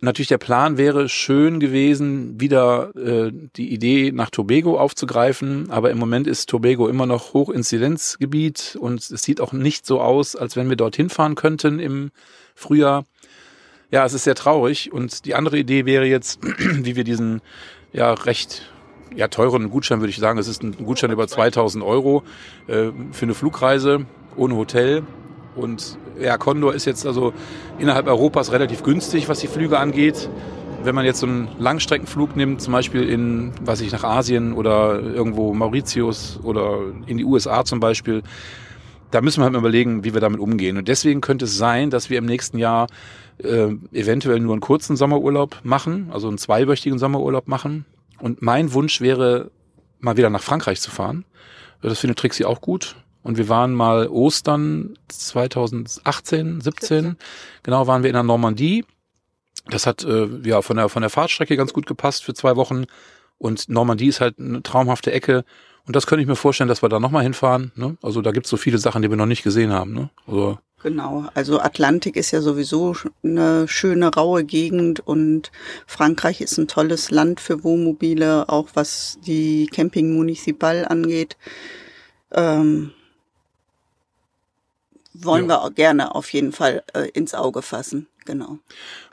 Natürlich 0.00 0.26
der 0.26 0.38
Plan 0.38 0.78
wäre 0.78 1.08
schön 1.08 1.60
gewesen, 1.60 2.40
wieder 2.40 2.90
äh, 2.96 3.30
die 3.54 3.72
Idee 3.72 4.10
nach 4.10 4.30
Tobago 4.30 4.80
aufzugreifen, 4.80 5.70
aber 5.70 5.92
im 5.92 5.98
Moment 5.98 6.26
ist 6.26 6.48
Tobago 6.48 6.88
immer 6.88 7.06
noch 7.06 7.34
Hochinzidenzgebiet 7.34 8.76
und 8.80 8.98
es 8.98 9.22
sieht 9.22 9.40
auch 9.40 9.52
nicht 9.52 9.86
so 9.86 10.00
aus, 10.00 10.34
als 10.34 10.56
wenn 10.56 10.68
wir 10.68 10.74
dorthin 10.74 11.08
fahren 11.08 11.36
könnten 11.36 11.78
im 11.78 12.10
Frühjahr. 12.56 13.04
Ja, 13.92 14.04
es 14.04 14.12
ist 14.12 14.24
sehr 14.24 14.34
traurig 14.34 14.92
und 14.92 15.24
die 15.24 15.36
andere 15.36 15.56
Idee 15.56 15.86
wäre 15.86 16.06
jetzt, 16.06 16.40
wie 16.58 16.96
wir 16.96 17.04
diesen 17.04 17.42
ja 17.92 18.12
recht 18.12 18.71
ja, 19.16 19.28
teuren 19.28 19.70
Gutschein 19.70 20.00
würde 20.00 20.10
ich 20.10 20.18
sagen. 20.18 20.38
Es 20.38 20.48
ist 20.48 20.62
ein 20.62 20.76
Gutschein 20.84 21.10
über 21.10 21.28
2000 21.28 21.84
Euro 21.84 22.22
äh, 22.66 22.90
für 23.12 23.22
eine 23.22 23.34
Flugreise 23.34 24.06
ohne 24.36 24.56
Hotel. 24.56 25.02
Und 25.54 25.98
ja, 26.20 26.38
Condor 26.38 26.74
ist 26.74 26.86
jetzt 26.86 27.06
also 27.06 27.32
innerhalb 27.78 28.06
Europas 28.06 28.52
relativ 28.52 28.82
günstig, 28.82 29.28
was 29.28 29.40
die 29.40 29.48
Flüge 29.48 29.78
angeht. 29.78 30.28
Wenn 30.84 30.94
man 30.94 31.04
jetzt 31.04 31.20
so 31.20 31.26
einen 31.26 31.48
Langstreckenflug 31.58 32.34
nimmt, 32.34 32.60
zum 32.60 32.72
Beispiel 32.72 33.08
in, 33.08 33.52
weiß 33.62 33.82
ich, 33.82 33.92
nach 33.92 34.02
Asien 34.02 34.52
oder 34.52 35.00
irgendwo 35.00 35.54
Mauritius 35.54 36.40
oder 36.42 36.80
in 37.06 37.18
die 37.18 37.24
USA 37.24 37.64
zum 37.64 37.78
Beispiel, 37.78 38.22
da 39.12 39.20
müssen 39.20 39.40
wir 39.40 39.44
halt 39.44 39.52
mal 39.52 39.60
überlegen, 39.60 40.04
wie 40.04 40.14
wir 40.14 40.20
damit 40.20 40.40
umgehen. 40.40 40.78
Und 40.78 40.88
deswegen 40.88 41.20
könnte 41.20 41.44
es 41.44 41.56
sein, 41.56 41.90
dass 41.90 42.10
wir 42.10 42.18
im 42.18 42.24
nächsten 42.24 42.58
Jahr 42.58 42.88
äh, 43.38 43.68
eventuell 43.92 44.40
nur 44.40 44.54
einen 44.54 44.60
kurzen 44.60 44.96
Sommerurlaub 44.96 45.60
machen, 45.62 46.08
also 46.12 46.28
einen 46.28 46.38
zweiwöchigen 46.38 46.98
Sommerurlaub 46.98 47.46
machen, 47.46 47.84
und 48.22 48.40
mein 48.40 48.72
Wunsch 48.72 49.00
wäre, 49.00 49.50
mal 49.98 50.16
wieder 50.16 50.30
nach 50.30 50.42
Frankreich 50.42 50.80
zu 50.80 50.90
fahren. 50.90 51.24
Das 51.82 51.98
findet 51.98 52.20
Trixie 52.20 52.44
auch 52.44 52.60
gut. 52.60 52.94
Und 53.24 53.36
wir 53.36 53.48
waren 53.48 53.72
mal 53.72 54.08
Ostern 54.08 54.96
2018, 55.08 56.60
17. 56.60 57.16
Genau, 57.64 57.86
waren 57.88 58.02
wir 58.02 58.10
in 58.10 58.14
der 58.14 58.22
Normandie. 58.22 58.84
Das 59.66 59.86
hat 59.86 60.04
äh, 60.04 60.28
ja 60.44 60.62
von 60.62 60.76
der 60.76 60.88
von 60.88 61.02
der 61.02 61.10
Fahrtstrecke 61.10 61.56
ganz 61.56 61.72
gut 61.72 61.86
gepasst 61.86 62.22
für 62.22 62.32
zwei 62.32 62.54
Wochen. 62.56 62.84
Und 63.38 63.68
Normandie 63.68 64.06
ist 64.06 64.20
halt 64.20 64.38
eine 64.38 64.62
traumhafte 64.62 65.10
Ecke. 65.12 65.44
Und 65.86 65.96
das 65.96 66.06
könnte 66.06 66.22
ich 66.22 66.28
mir 66.28 66.36
vorstellen, 66.36 66.68
dass 66.68 66.82
wir 66.82 66.88
da 66.88 67.00
nochmal 67.00 67.22
hinfahren. 67.24 67.72
Ne? 67.74 67.96
Also 68.02 68.22
da 68.22 68.30
gibt's 68.30 68.50
so 68.50 68.56
viele 68.56 68.78
Sachen, 68.78 69.02
die 69.02 69.10
wir 69.10 69.16
noch 69.16 69.26
nicht 69.26 69.42
gesehen 69.42 69.72
haben. 69.72 69.92
Ne? 69.92 70.10
Also 70.26 70.58
Genau, 70.82 71.26
also 71.34 71.60
Atlantik 71.60 72.16
ist 72.16 72.32
ja 72.32 72.40
sowieso 72.40 72.96
eine 73.22 73.68
schöne 73.68 74.12
raue 74.12 74.42
Gegend 74.42 74.98
und 74.98 75.52
Frankreich 75.86 76.40
ist 76.40 76.58
ein 76.58 76.66
tolles 76.66 77.12
Land 77.12 77.38
für 77.38 77.62
Wohnmobile, 77.62 78.48
auch 78.48 78.70
was 78.74 79.16
die 79.24 79.66
Camping 79.66 80.12
Municipal 80.12 80.84
angeht. 80.84 81.36
Ähm, 82.32 82.90
wollen 85.14 85.44
ja. 85.44 85.50
wir 85.50 85.62
auch 85.62 85.74
gerne 85.74 86.16
auf 86.16 86.32
jeden 86.32 86.50
Fall 86.50 86.82
äh, 86.94 87.08
ins 87.10 87.34
Auge 87.34 87.62
fassen. 87.62 88.08
Genau. 88.24 88.58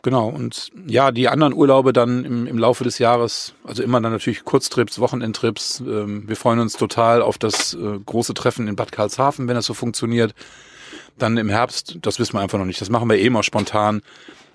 Genau. 0.02 0.30
Und 0.30 0.72
ja, 0.88 1.12
die 1.12 1.28
anderen 1.28 1.54
Urlaube 1.54 1.94
dann 1.94 2.24
im, 2.26 2.48
im 2.48 2.58
Laufe 2.58 2.84
des 2.84 3.00
Jahres, 3.00 3.54
also 3.64 3.82
immer 3.84 4.00
dann 4.02 4.12
natürlich 4.12 4.44
Kurztrips, 4.44 5.00
Wochenendtrips. 5.00 5.82
Ähm, 5.82 6.28
wir 6.28 6.36
freuen 6.36 6.60
uns 6.60 6.74
total 6.74 7.22
auf 7.22 7.38
das 7.38 7.74
äh, 7.74 8.00
große 8.06 8.34
Treffen 8.34 8.68
in 8.68 8.76
Bad 8.76 8.92
Karlshafen, 8.92 9.48
wenn 9.48 9.56
das 9.56 9.66
so 9.66 9.74
funktioniert. 9.74 10.34
Dann 11.18 11.38
im 11.38 11.50
Herbst, 11.50 11.98
das 12.02 12.20
wissen 12.20 12.34
wir 12.34 12.42
einfach 12.42 12.60
noch 12.60 12.66
nicht. 12.66 12.82
Das 12.82 12.90
machen 12.90 13.10
wir 13.10 13.18
eh 13.18 13.26
immer 13.26 13.44
spontan, 13.44 14.02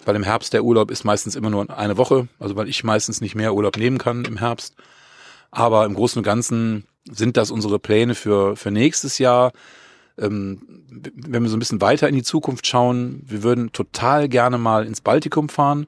weil 0.04 0.16
im 0.16 0.22
Herbst 0.22 0.52
der 0.52 0.64
Urlaub 0.64 0.90
ist 0.90 1.04
meistens 1.04 1.36
immer 1.36 1.50
nur 1.50 1.76
eine 1.76 1.96
Woche, 1.96 2.28
also 2.38 2.56
weil 2.56 2.68
ich 2.68 2.84
meistens 2.84 3.20
nicht 3.20 3.34
mehr 3.34 3.54
Urlaub 3.54 3.76
nehmen 3.76 3.98
kann 3.98 4.24
im 4.24 4.38
Herbst. 4.38 4.74
Aber 5.50 5.84
im 5.84 5.94
Großen 5.94 6.18
und 6.18 6.24
Ganzen 6.24 6.84
sind 7.10 7.36
das 7.36 7.50
unsere 7.50 7.78
Pläne 7.78 8.14
für, 8.14 8.56
für 8.56 8.70
nächstes 8.70 9.18
Jahr. 9.18 9.52
Ähm, 10.18 10.84
wenn 11.14 11.42
wir 11.42 11.50
so 11.50 11.56
ein 11.56 11.60
bisschen 11.60 11.80
weiter 11.80 12.08
in 12.08 12.14
die 12.14 12.22
Zukunft 12.22 12.66
schauen, 12.66 13.22
wir 13.26 13.42
würden 13.42 13.72
total 13.72 14.28
gerne 14.28 14.58
mal 14.58 14.86
ins 14.86 15.00
Baltikum 15.00 15.48
fahren. 15.48 15.86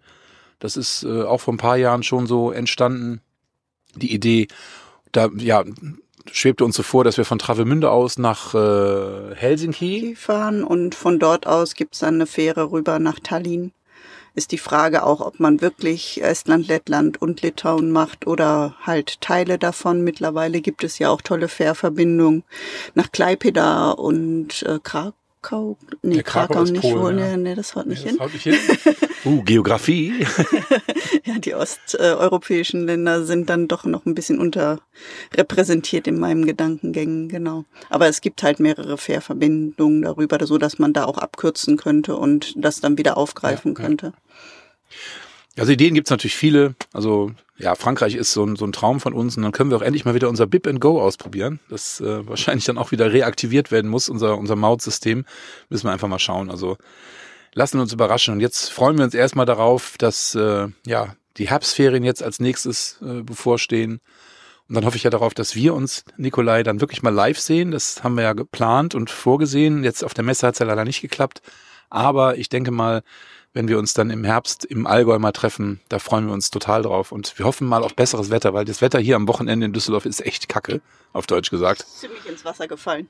Das 0.58 0.76
ist 0.76 1.04
äh, 1.04 1.22
auch 1.22 1.40
vor 1.40 1.54
ein 1.54 1.58
paar 1.58 1.76
Jahren 1.76 2.02
schon 2.02 2.26
so 2.26 2.50
entstanden. 2.50 3.20
Die 3.94 4.12
Idee, 4.12 4.48
da 5.12 5.28
ja, 5.36 5.64
schwebte 6.32 6.64
uns 6.64 6.76
so 6.76 6.82
vor, 6.82 7.04
dass 7.04 7.16
wir 7.16 7.24
von 7.24 7.38
Travemünde 7.38 7.90
aus 7.90 8.18
nach 8.18 8.54
äh, 8.54 9.34
Helsinki 9.34 10.16
fahren 10.16 10.64
und 10.64 10.94
von 10.94 11.18
dort 11.18 11.46
aus 11.46 11.74
gibt's 11.74 12.00
dann 12.00 12.14
eine 12.14 12.26
Fähre 12.26 12.72
rüber 12.72 12.98
nach 12.98 13.20
Tallinn. 13.20 13.72
Ist 14.36 14.52
die 14.52 14.58
Frage 14.58 15.02
auch, 15.02 15.20
ob 15.22 15.40
man 15.40 15.62
wirklich 15.62 16.22
Estland, 16.22 16.68
Lettland 16.68 17.20
und 17.22 17.40
Litauen 17.40 17.90
macht 17.90 18.26
oder 18.26 18.76
halt 18.82 19.22
Teile 19.22 19.58
davon. 19.58 20.02
Mittlerweile 20.02 20.60
gibt 20.60 20.84
es 20.84 20.98
ja 20.98 21.08
auch 21.08 21.22
tolle 21.22 21.48
Fährverbindungen 21.48 22.44
nach 22.94 23.10
Klaipeda 23.10 23.92
und 23.92 24.62
äh, 24.64 24.78
Krak 24.82 25.14
Krakau, 25.46 25.78
nee, 26.02 26.22
Krakau 26.22 26.54
Krakau, 26.54 26.64
nicht, 26.64 26.82
Polen, 26.82 27.16
wo, 27.16 27.20
ja. 27.20 27.36
nee, 27.36 27.54
das 27.54 27.74
haut 27.76 27.86
nicht 27.86 28.04
Nee, 28.04 28.10
hin. 28.10 28.18
das 28.18 28.26
haut 28.26 28.32
nicht 28.34 28.42
hin. 28.42 28.54
Uh, 29.24 29.42
Geografie. 29.42 30.26
Ja, 31.24 31.38
die 31.40 31.54
osteuropäischen 31.54 32.86
Länder 32.86 33.24
sind 33.24 33.50
dann 33.50 33.66
doch 33.66 33.84
noch 33.84 34.06
ein 34.06 34.14
bisschen 34.14 34.38
unterrepräsentiert 34.38 36.06
in 36.06 36.18
meinen 36.20 36.46
Gedankengängen, 36.46 37.28
genau. 37.28 37.64
Aber 37.90 38.06
es 38.06 38.20
gibt 38.20 38.44
halt 38.44 38.60
mehrere 38.60 38.96
Fährverbindungen 38.96 40.02
darüber, 40.02 40.44
so 40.46 40.56
dass 40.58 40.78
man 40.78 40.92
da 40.92 41.04
auch 41.04 41.18
abkürzen 41.18 41.76
könnte 41.76 42.14
und 42.16 42.54
das 42.56 42.80
dann 42.80 42.96
wieder 42.98 43.16
aufgreifen 43.16 43.74
Ja, 43.74 43.80
ja. 43.80 43.86
könnte. 43.86 44.12
Also 45.58 45.72
Ideen 45.72 45.94
gibt's 45.94 46.10
natürlich 46.10 46.36
viele. 46.36 46.74
Also 46.92 47.32
ja, 47.58 47.74
Frankreich 47.74 48.14
ist 48.14 48.32
so 48.32 48.44
ein, 48.44 48.56
so 48.56 48.66
ein 48.66 48.72
Traum 48.72 49.00
von 49.00 49.14
uns 49.14 49.36
und 49.36 49.42
dann 49.42 49.52
können 49.52 49.70
wir 49.70 49.78
auch 49.78 49.82
endlich 49.82 50.04
mal 50.04 50.14
wieder 50.14 50.28
unser 50.28 50.46
Bip 50.46 50.66
and 50.66 50.80
Go 50.80 51.00
ausprobieren. 51.00 51.60
Das 51.70 52.00
äh, 52.00 52.26
wahrscheinlich 52.28 52.66
dann 52.66 52.78
auch 52.78 52.92
wieder 52.92 53.12
reaktiviert 53.12 53.70
werden 53.70 53.90
muss, 53.90 54.08
unser, 54.08 54.36
unser 54.36 54.56
Mautsystem. 54.56 55.24
Müssen 55.70 55.86
wir 55.86 55.92
einfach 55.92 56.08
mal 56.08 56.18
schauen. 56.18 56.50
Also 56.50 56.76
lassen 57.54 57.78
wir 57.78 57.82
uns 57.82 57.92
überraschen. 57.92 58.34
Und 58.34 58.40
jetzt 58.40 58.70
freuen 58.70 58.98
wir 58.98 59.04
uns 59.04 59.14
erstmal 59.14 59.46
darauf, 59.46 59.96
dass 59.98 60.34
äh, 60.34 60.68
ja 60.84 61.16
die 61.38 61.48
Herbstferien 61.48 62.04
jetzt 62.04 62.22
als 62.22 62.40
nächstes 62.40 62.98
äh, 63.02 63.22
bevorstehen. 63.22 64.00
Und 64.68 64.74
dann 64.74 64.84
hoffe 64.84 64.96
ich 64.96 65.04
ja 65.04 65.10
darauf, 65.10 65.32
dass 65.32 65.54
wir 65.54 65.74
uns, 65.74 66.04
Nikolai, 66.16 66.62
dann 66.64 66.80
wirklich 66.80 67.02
mal 67.02 67.14
live 67.14 67.38
sehen. 67.38 67.70
Das 67.70 68.02
haben 68.02 68.16
wir 68.16 68.24
ja 68.24 68.32
geplant 68.32 68.94
und 68.94 69.10
vorgesehen. 69.10 69.84
Jetzt 69.84 70.04
auf 70.04 70.12
der 70.12 70.24
Messe 70.24 70.46
hat's 70.46 70.58
ja 70.58 70.66
leider 70.66 70.84
nicht 70.84 71.00
geklappt. 71.00 71.40
Aber 71.88 72.36
ich 72.36 72.48
denke 72.48 72.72
mal, 72.72 73.02
wenn 73.56 73.68
wir 73.68 73.78
uns 73.78 73.94
dann 73.94 74.10
im 74.10 74.22
Herbst 74.22 74.66
im 74.66 74.86
Allgäu 74.86 75.18
mal 75.18 75.32
treffen, 75.32 75.80
da 75.88 75.98
freuen 75.98 76.26
wir 76.26 76.34
uns 76.34 76.50
total 76.50 76.82
drauf. 76.82 77.10
Und 77.10 77.38
wir 77.38 77.46
hoffen 77.46 77.66
mal 77.66 77.82
auf 77.82 77.94
besseres 77.94 78.28
Wetter, 78.28 78.52
weil 78.52 78.66
das 78.66 78.82
Wetter 78.82 78.98
hier 78.98 79.16
am 79.16 79.26
Wochenende 79.28 79.64
in 79.64 79.72
Düsseldorf 79.72 80.04
ist 80.04 80.24
echt 80.26 80.50
kacke, 80.50 80.82
auf 81.14 81.26
Deutsch 81.26 81.48
gesagt. 81.48 81.86
Ziemlich 81.88 82.28
ins 82.28 82.44
Wasser 82.44 82.68
gefallen. 82.68 83.08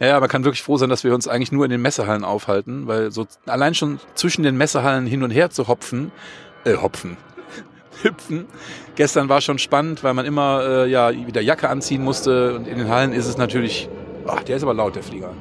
Ja, 0.00 0.18
man 0.18 0.28
kann 0.28 0.42
wirklich 0.42 0.64
froh 0.64 0.78
sein, 0.78 0.88
dass 0.88 1.04
wir 1.04 1.14
uns 1.14 1.28
eigentlich 1.28 1.52
nur 1.52 1.64
in 1.64 1.70
den 1.70 1.80
Messehallen 1.80 2.24
aufhalten, 2.24 2.88
weil 2.88 3.12
so 3.12 3.28
allein 3.46 3.76
schon 3.76 4.00
zwischen 4.16 4.42
den 4.42 4.56
Messehallen 4.56 5.06
hin 5.06 5.22
und 5.22 5.30
her 5.30 5.48
zu 5.50 5.68
hopfen, 5.68 6.10
äh, 6.64 6.74
hopfen, 6.74 7.16
hüpfen. 8.02 8.46
Gestern 8.96 9.28
war 9.28 9.40
schon 9.40 9.60
spannend, 9.60 10.02
weil 10.02 10.12
man 10.12 10.26
immer 10.26 10.60
äh, 10.66 10.90
ja 10.90 11.12
wieder 11.12 11.40
Jacke 11.40 11.68
anziehen 11.68 12.02
musste 12.02 12.56
und 12.56 12.66
in 12.66 12.78
den 12.78 12.88
Hallen 12.88 13.12
ist 13.12 13.26
es 13.28 13.36
natürlich, 13.36 13.88
ach, 14.26 14.42
der 14.42 14.56
ist 14.56 14.64
aber 14.64 14.74
laut, 14.74 14.96
der 14.96 15.04
Flieger. 15.04 15.32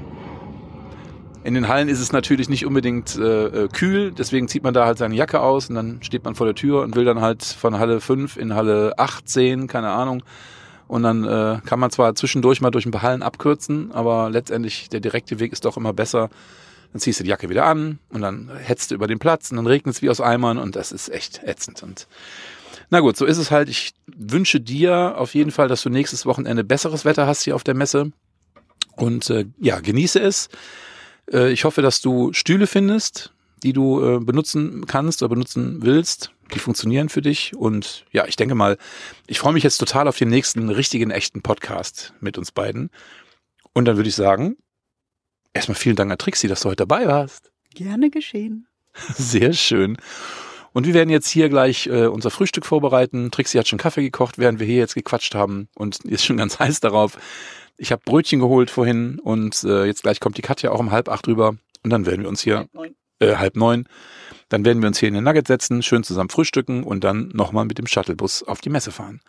In 1.47 1.53
den 1.53 1.69
Hallen 1.69 1.87
ist 1.87 2.01
es 2.01 2.11
natürlich 2.11 2.49
nicht 2.49 2.65
unbedingt 2.65 3.15
äh, 3.15 3.45
äh, 3.45 3.67
kühl, 3.69 4.11
deswegen 4.11 4.49
zieht 4.49 4.63
man 4.63 4.73
da 4.73 4.85
halt 4.85 4.97
seine 4.97 5.15
Jacke 5.15 5.39
aus 5.39 5.69
und 5.69 5.75
dann 5.75 6.03
steht 6.03 6.25
man 6.25 6.35
vor 6.35 6.45
der 6.45 6.55
Tür 6.55 6.81
und 6.81 6.97
will 6.97 7.05
dann 7.05 7.21
halt 7.21 7.41
von 7.41 7.79
Halle 7.79 8.01
5 8.01 8.35
in 8.35 8.53
Halle 8.53 8.95
8, 8.97 9.29
10, 9.29 9.67
keine 9.67 9.91
Ahnung. 9.91 10.23
Und 10.89 11.03
dann 11.03 11.23
äh, 11.23 11.61
kann 11.65 11.79
man 11.79 11.89
zwar 11.89 12.15
zwischendurch 12.15 12.59
mal 12.59 12.71
durch 12.71 12.85
ein 12.85 12.91
paar 12.91 13.01
Hallen 13.01 13.23
abkürzen, 13.23 13.93
aber 13.93 14.29
letztendlich 14.29 14.89
der 14.89 14.99
direkte 14.99 15.39
Weg 15.39 15.53
ist 15.53 15.63
doch 15.63 15.77
immer 15.77 15.93
besser. 15.93 16.29
Dann 16.91 16.99
ziehst 16.99 17.21
du 17.21 17.23
die 17.23 17.29
Jacke 17.29 17.47
wieder 17.47 17.65
an 17.65 17.99
und 18.09 18.19
dann 18.19 18.51
hetzt 18.53 18.91
du 18.91 18.95
über 18.95 19.07
den 19.07 19.17
Platz 19.17 19.49
und 19.49 19.55
dann 19.55 19.67
regnet 19.67 19.95
es 19.95 20.01
wie 20.01 20.09
aus 20.09 20.19
Eimern 20.19 20.57
und 20.57 20.75
das 20.75 20.91
ist 20.91 21.07
echt 21.07 21.43
ätzend. 21.45 21.81
Und 21.81 22.09
na 22.89 22.99
gut, 22.99 23.15
so 23.15 23.23
ist 23.23 23.37
es 23.37 23.51
halt. 23.51 23.69
Ich 23.69 23.93
wünsche 24.05 24.59
dir 24.59 25.17
auf 25.17 25.33
jeden 25.33 25.51
Fall, 25.51 25.69
dass 25.69 25.81
du 25.81 25.89
nächstes 25.89 26.25
Wochenende 26.25 26.65
besseres 26.65 27.05
Wetter 27.05 27.25
hast 27.25 27.43
hier 27.43 27.55
auf 27.55 27.63
der 27.63 27.73
Messe. 27.73 28.11
Und 28.97 29.29
äh, 29.29 29.45
ja, 29.61 29.79
genieße 29.79 30.19
es. 30.19 30.49
Äh, 31.31 31.51
ich 31.51 31.63
hoffe, 31.63 31.81
dass 31.81 32.01
du 32.01 32.33
Stühle 32.33 32.67
findest, 32.67 33.33
die 33.63 33.73
du 33.73 34.03
äh, 34.03 34.19
benutzen 34.19 34.85
kannst 34.87 35.21
oder 35.21 35.29
benutzen 35.29 35.79
willst. 35.81 36.31
Die 36.53 36.59
funktionieren 36.59 37.09
für 37.09 37.21
dich. 37.21 37.55
Und 37.55 38.05
ja, 38.11 38.25
ich 38.25 38.35
denke 38.35 38.55
mal, 38.55 38.77
ich 39.27 39.39
freue 39.39 39.53
mich 39.53 39.63
jetzt 39.63 39.77
total 39.77 40.07
auf 40.07 40.17
den 40.17 40.29
nächsten 40.29 40.69
richtigen, 40.69 41.11
echten 41.11 41.41
Podcast 41.41 42.13
mit 42.21 42.37
uns 42.37 42.51
beiden. 42.51 42.89
Und 43.73 43.85
dann 43.85 43.97
würde 43.97 44.09
ich 44.09 44.15
sagen, 44.15 44.55
erstmal 45.53 45.75
vielen 45.75 45.95
Dank 45.95 46.11
an 46.11 46.17
Trixie, 46.17 46.47
dass 46.47 46.61
du 46.61 46.69
heute 46.69 46.85
dabei 46.85 47.07
warst. 47.07 47.51
Gerne 47.73 48.09
geschehen. 48.09 48.67
Sehr 49.15 49.53
schön. 49.53 49.97
Und 50.73 50.85
wir 50.85 50.93
werden 50.93 51.09
jetzt 51.09 51.29
hier 51.29 51.49
gleich 51.49 51.87
äh, 51.87 52.05
unser 52.05 52.29
Frühstück 52.29 52.65
vorbereiten. 52.65 53.31
Trixie 53.31 53.57
hat 53.57 53.67
schon 53.67 53.79
Kaffee 53.79 54.03
gekocht, 54.03 54.37
während 54.37 54.59
wir 54.59 54.67
hier 54.67 54.77
jetzt 54.77 54.93
gequatscht 54.93 55.33
haben 55.35 55.69
und 55.75 56.05
ist 56.05 56.25
schon 56.25 56.37
ganz 56.37 56.59
heiß 56.59 56.79
darauf. 56.79 57.17
Ich 57.77 57.91
habe 57.91 58.01
Brötchen 58.03 58.39
geholt 58.39 58.71
vorhin 58.71 59.19
und 59.19 59.63
äh, 59.63 59.85
jetzt 59.85 60.03
gleich 60.03 60.19
kommt 60.19 60.37
die 60.37 60.41
Katja 60.41 60.71
auch 60.71 60.79
um 60.79 60.91
halb 60.91 61.09
acht 61.09 61.27
rüber 61.27 61.55
und 61.83 61.89
dann 61.91 62.05
werden 62.05 62.21
wir 62.21 62.29
uns 62.29 62.41
hier 62.41 62.67
äh, 63.19 63.35
halb 63.35 63.55
neun. 63.55 63.87
Dann 64.49 64.65
werden 64.65 64.81
wir 64.81 64.87
uns 64.87 64.99
hier 64.99 65.09
in 65.09 65.15
den 65.15 65.23
Nugget 65.23 65.47
setzen, 65.47 65.83
schön 65.83 66.03
zusammen 66.03 66.29
frühstücken 66.29 66.83
und 66.83 67.03
dann 67.03 67.29
nochmal 67.29 67.65
mit 67.65 67.77
dem 67.77 67.87
Shuttlebus 67.87 68.43
auf 68.43 68.61
die 68.61 68.69
Messe 68.69 68.91
fahren. 68.91 69.21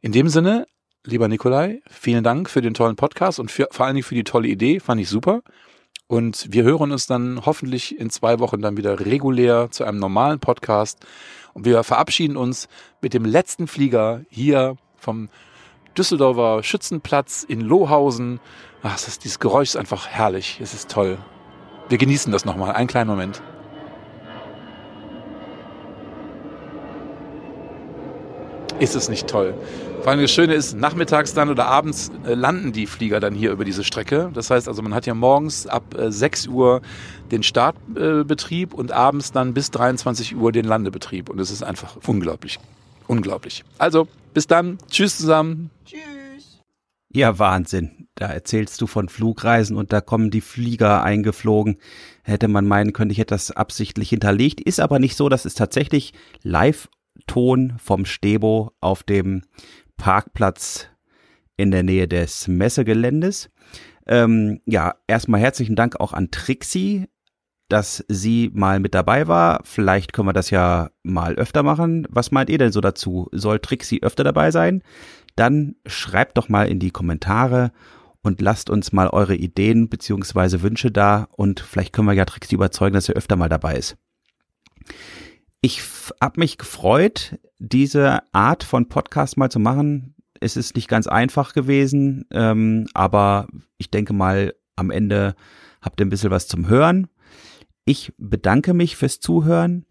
In 0.00 0.12
dem 0.12 0.28
Sinne, 0.28 0.66
lieber 1.04 1.28
Nikolai, 1.28 1.80
vielen 1.88 2.24
Dank 2.24 2.50
für 2.50 2.60
den 2.60 2.74
tollen 2.74 2.96
Podcast 2.96 3.38
und 3.40 3.50
für, 3.50 3.68
vor 3.70 3.86
allen 3.86 3.94
Dingen 3.94 4.04
für 4.04 4.14
die 4.14 4.24
tolle 4.24 4.48
Idee, 4.48 4.80
fand 4.80 5.00
ich 5.00 5.08
super. 5.08 5.42
Und 6.06 6.46
wir 6.50 6.64
hören 6.64 6.90
uns 6.90 7.06
dann 7.06 7.44
hoffentlich 7.44 7.98
in 7.98 8.10
zwei 8.10 8.38
Wochen 8.38 8.62
dann 8.62 8.76
wieder 8.76 8.98
regulär 8.98 9.70
zu 9.70 9.84
einem 9.84 9.98
normalen 9.98 10.40
Podcast. 10.40 11.06
Und 11.52 11.66
wir 11.66 11.82
verabschieden 11.84 12.36
uns 12.36 12.68
mit 13.02 13.12
dem 13.12 13.24
letzten 13.24 13.66
Flieger 13.66 14.22
hier 14.30 14.76
vom 14.96 15.28
Düsseldorfer 15.96 16.62
Schützenplatz 16.62 17.44
in 17.44 17.60
Lohausen. 17.60 18.40
Ach, 18.82 18.92
das 18.92 19.08
ist, 19.08 19.24
dieses 19.24 19.38
Geräusch 19.38 19.70
ist 19.70 19.76
einfach 19.76 20.06
herrlich. 20.06 20.60
Es 20.62 20.74
ist 20.74 20.90
toll. 20.90 21.18
Wir 21.88 21.98
genießen 21.98 22.32
das 22.32 22.44
nochmal. 22.44 22.72
Einen 22.72 22.88
kleinen 22.88 23.08
Moment. 23.08 23.42
Ist 28.78 28.94
es 28.94 29.08
nicht 29.08 29.26
toll? 29.26 29.54
Vor 30.02 30.12
allem 30.12 30.20
das 30.20 30.30
Schöne 30.30 30.54
ist, 30.54 30.76
nachmittags 30.76 31.34
dann 31.34 31.50
oder 31.50 31.66
abends 31.66 32.12
äh, 32.24 32.34
landen 32.34 32.72
die 32.72 32.86
Flieger 32.86 33.18
dann 33.18 33.34
hier 33.34 33.50
über 33.50 33.64
diese 33.64 33.82
Strecke. 33.82 34.30
Das 34.32 34.50
heißt 34.50 34.68
also, 34.68 34.80
man 34.82 34.94
hat 34.94 35.06
ja 35.06 35.14
morgens 35.14 35.66
ab 35.66 35.82
äh, 35.98 36.12
6 36.12 36.46
Uhr 36.46 36.80
den 37.32 37.42
Startbetrieb 37.42 38.74
und 38.74 38.92
abends 38.92 39.32
dann 39.32 39.54
bis 39.54 39.72
23 39.72 40.36
Uhr 40.36 40.52
den 40.52 40.64
Landebetrieb. 40.64 41.28
Und 41.28 41.40
es 41.40 41.50
ist 41.50 41.64
einfach 41.64 41.96
unglaublich. 42.06 42.60
Unglaublich. 43.08 43.64
Also, 43.78 44.06
bis 44.34 44.46
dann. 44.46 44.78
Tschüss 44.88 45.18
zusammen. 45.18 45.70
Tschüss. 45.84 46.62
Ja, 47.10 47.38
Wahnsinn. 47.38 48.06
Da 48.14 48.26
erzählst 48.26 48.80
du 48.80 48.86
von 48.86 49.08
Flugreisen 49.08 49.76
und 49.76 49.92
da 49.92 50.00
kommen 50.00 50.30
die 50.30 50.40
Flieger 50.42 51.02
eingeflogen. 51.02 51.78
Hätte 52.22 52.48
man 52.48 52.66
meinen 52.66 52.92
können, 52.92 53.10
ich 53.10 53.18
hätte 53.18 53.34
das 53.34 53.50
absichtlich 53.50 54.10
hinterlegt. 54.10 54.60
Ist 54.60 54.78
aber 54.78 54.98
nicht 54.98 55.16
so. 55.16 55.28
Das 55.28 55.46
ist 55.46 55.56
tatsächlich 55.56 56.12
Live-Ton 56.42 57.74
vom 57.78 58.04
Stebo 58.04 58.72
auf 58.80 59.02
dem 59.02 59.42
Parkplatz 59.96 60.88
in 61.56 61.70
der 61.70 61.82
Nähe 61.82 62.08
des 62.08 62.46
Messegeländes. 62.46 63.50
Ähm, 64.06 64.60
ja, 64.66 64.94
erstmal 65.06 65.40
herzlichen 65.40 65.76
Dank 65.76 66.00
auch 66.00 66.12
an 66.12 66.30
Trixie, 66.30 67.08
dass 67.68 68.04
sie 68.08 68.50
mal 68.54 68.80
mit 68.80 68.94
dabei 68.94 69.28
war. 69.28 69.60
Vielleicht 69.64 70.12
können 70.12 70.28
wir 70.28 70.32
das 70.32 70.50
ja 70.50 70.90
mal 71.02 71.34
öfter 71.34 71.62
machen. 71.62 72.06
Was 72.10 72.30
meint 72.30 72.50
ihr 72.50 72.58
denn 72.58 72.72
so 72.72 72.80
dazu? 72.80 73.28
Soll 73.32 73.58
Trixie 73.58 74.02
öfter 74.02 74.24
dabei 74.24 74.50
sein? 74.50 74.82
Dann 75.36 75.76
schreibt 75.86 76.38
doch 76.38 76.48
mal 76.48 76.68
in 76.68 76.80
die 76.80 76.90
Kommentare 76.90 77.72
und 78.22 78.40
lasst 78.40 78.70
uns 78.70 78.92
mal 78.92 79.08
eure 79.08 79.36
Ideen 79.36 79.88
beziehungsweise 79.88 80.62
Wünsche 80.62 80.90
da 80.90 81.28
und 81.36 81.60
vielleicht 81.60 81.92
können 81.92 82.08
wir 82.08 82.14
ja 82.14 82.24
Trixie 82.24 82.56
überzeugen, 82.56 82.94
dass 82.94 83.08
er 83.08 83.14
öfter 83.14 83.36
mal 83.36 83.48
dabei 83.48 83.76
ist. 83.76 83.96
Ich 85.60 85.82
habe 86.20 86.40
mich 86.40 86.58
gefreut, 86.58 87.38
diese 87.58 88.20
Art 88.32 88.64
von 88.64 88.88
Podcast 88.88 89.36
mal 89.36 89.50
zu 89.50 89.58
machen. 89.58 90.14
Es 90.40 90.56
ist 90.56 90.76
nicht 90.76 90.88
ganz 90.88 91.06
einfach 91.06 91.52
gewesen, 91.52 92.26
ähm, 92.30 92.86
aber 92.94 93.48
ich 93.76 93.90
denke 93.90 94.12
mal, 94.12 94.54
am 94.76 94.90
Ende 94.90 95.34
habt 95.82 96.00
ihr 96.00 96.06
ein 96.06 96.10
bisschen 96.10 96.30
was 96.30 96.46
zum 96.46 96.68
Hören. 96.68 97.08
Ich 97.88 98.12
bedanke 98.18 98.74
mich 98.74 98.96
fürs 98.96 99.18
Zuhören, 99.18 99.86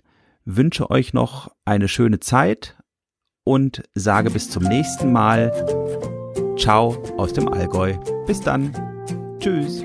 wünsche 0.45 0.91
euch 0.91 1.13
noch 1.13 1.49
eine 1.65 1.87
schöne 1.87 2.19
Zeit 2.19 2.77
und 3.43 3.81
sage 3.95 4.29
bis 4.29 4.51
zum 4.51 4.65
nächsten 4.65 5.11
Mal. 5.11 5.51
Ciao 6.59 7.01
aus 7.17 7.33
dem 7.33 7.51
Allgäu. 7.51 7.97
Bis 8.27 8.39
dann. 8.39 8.71
Tschüss. 9.39 9.83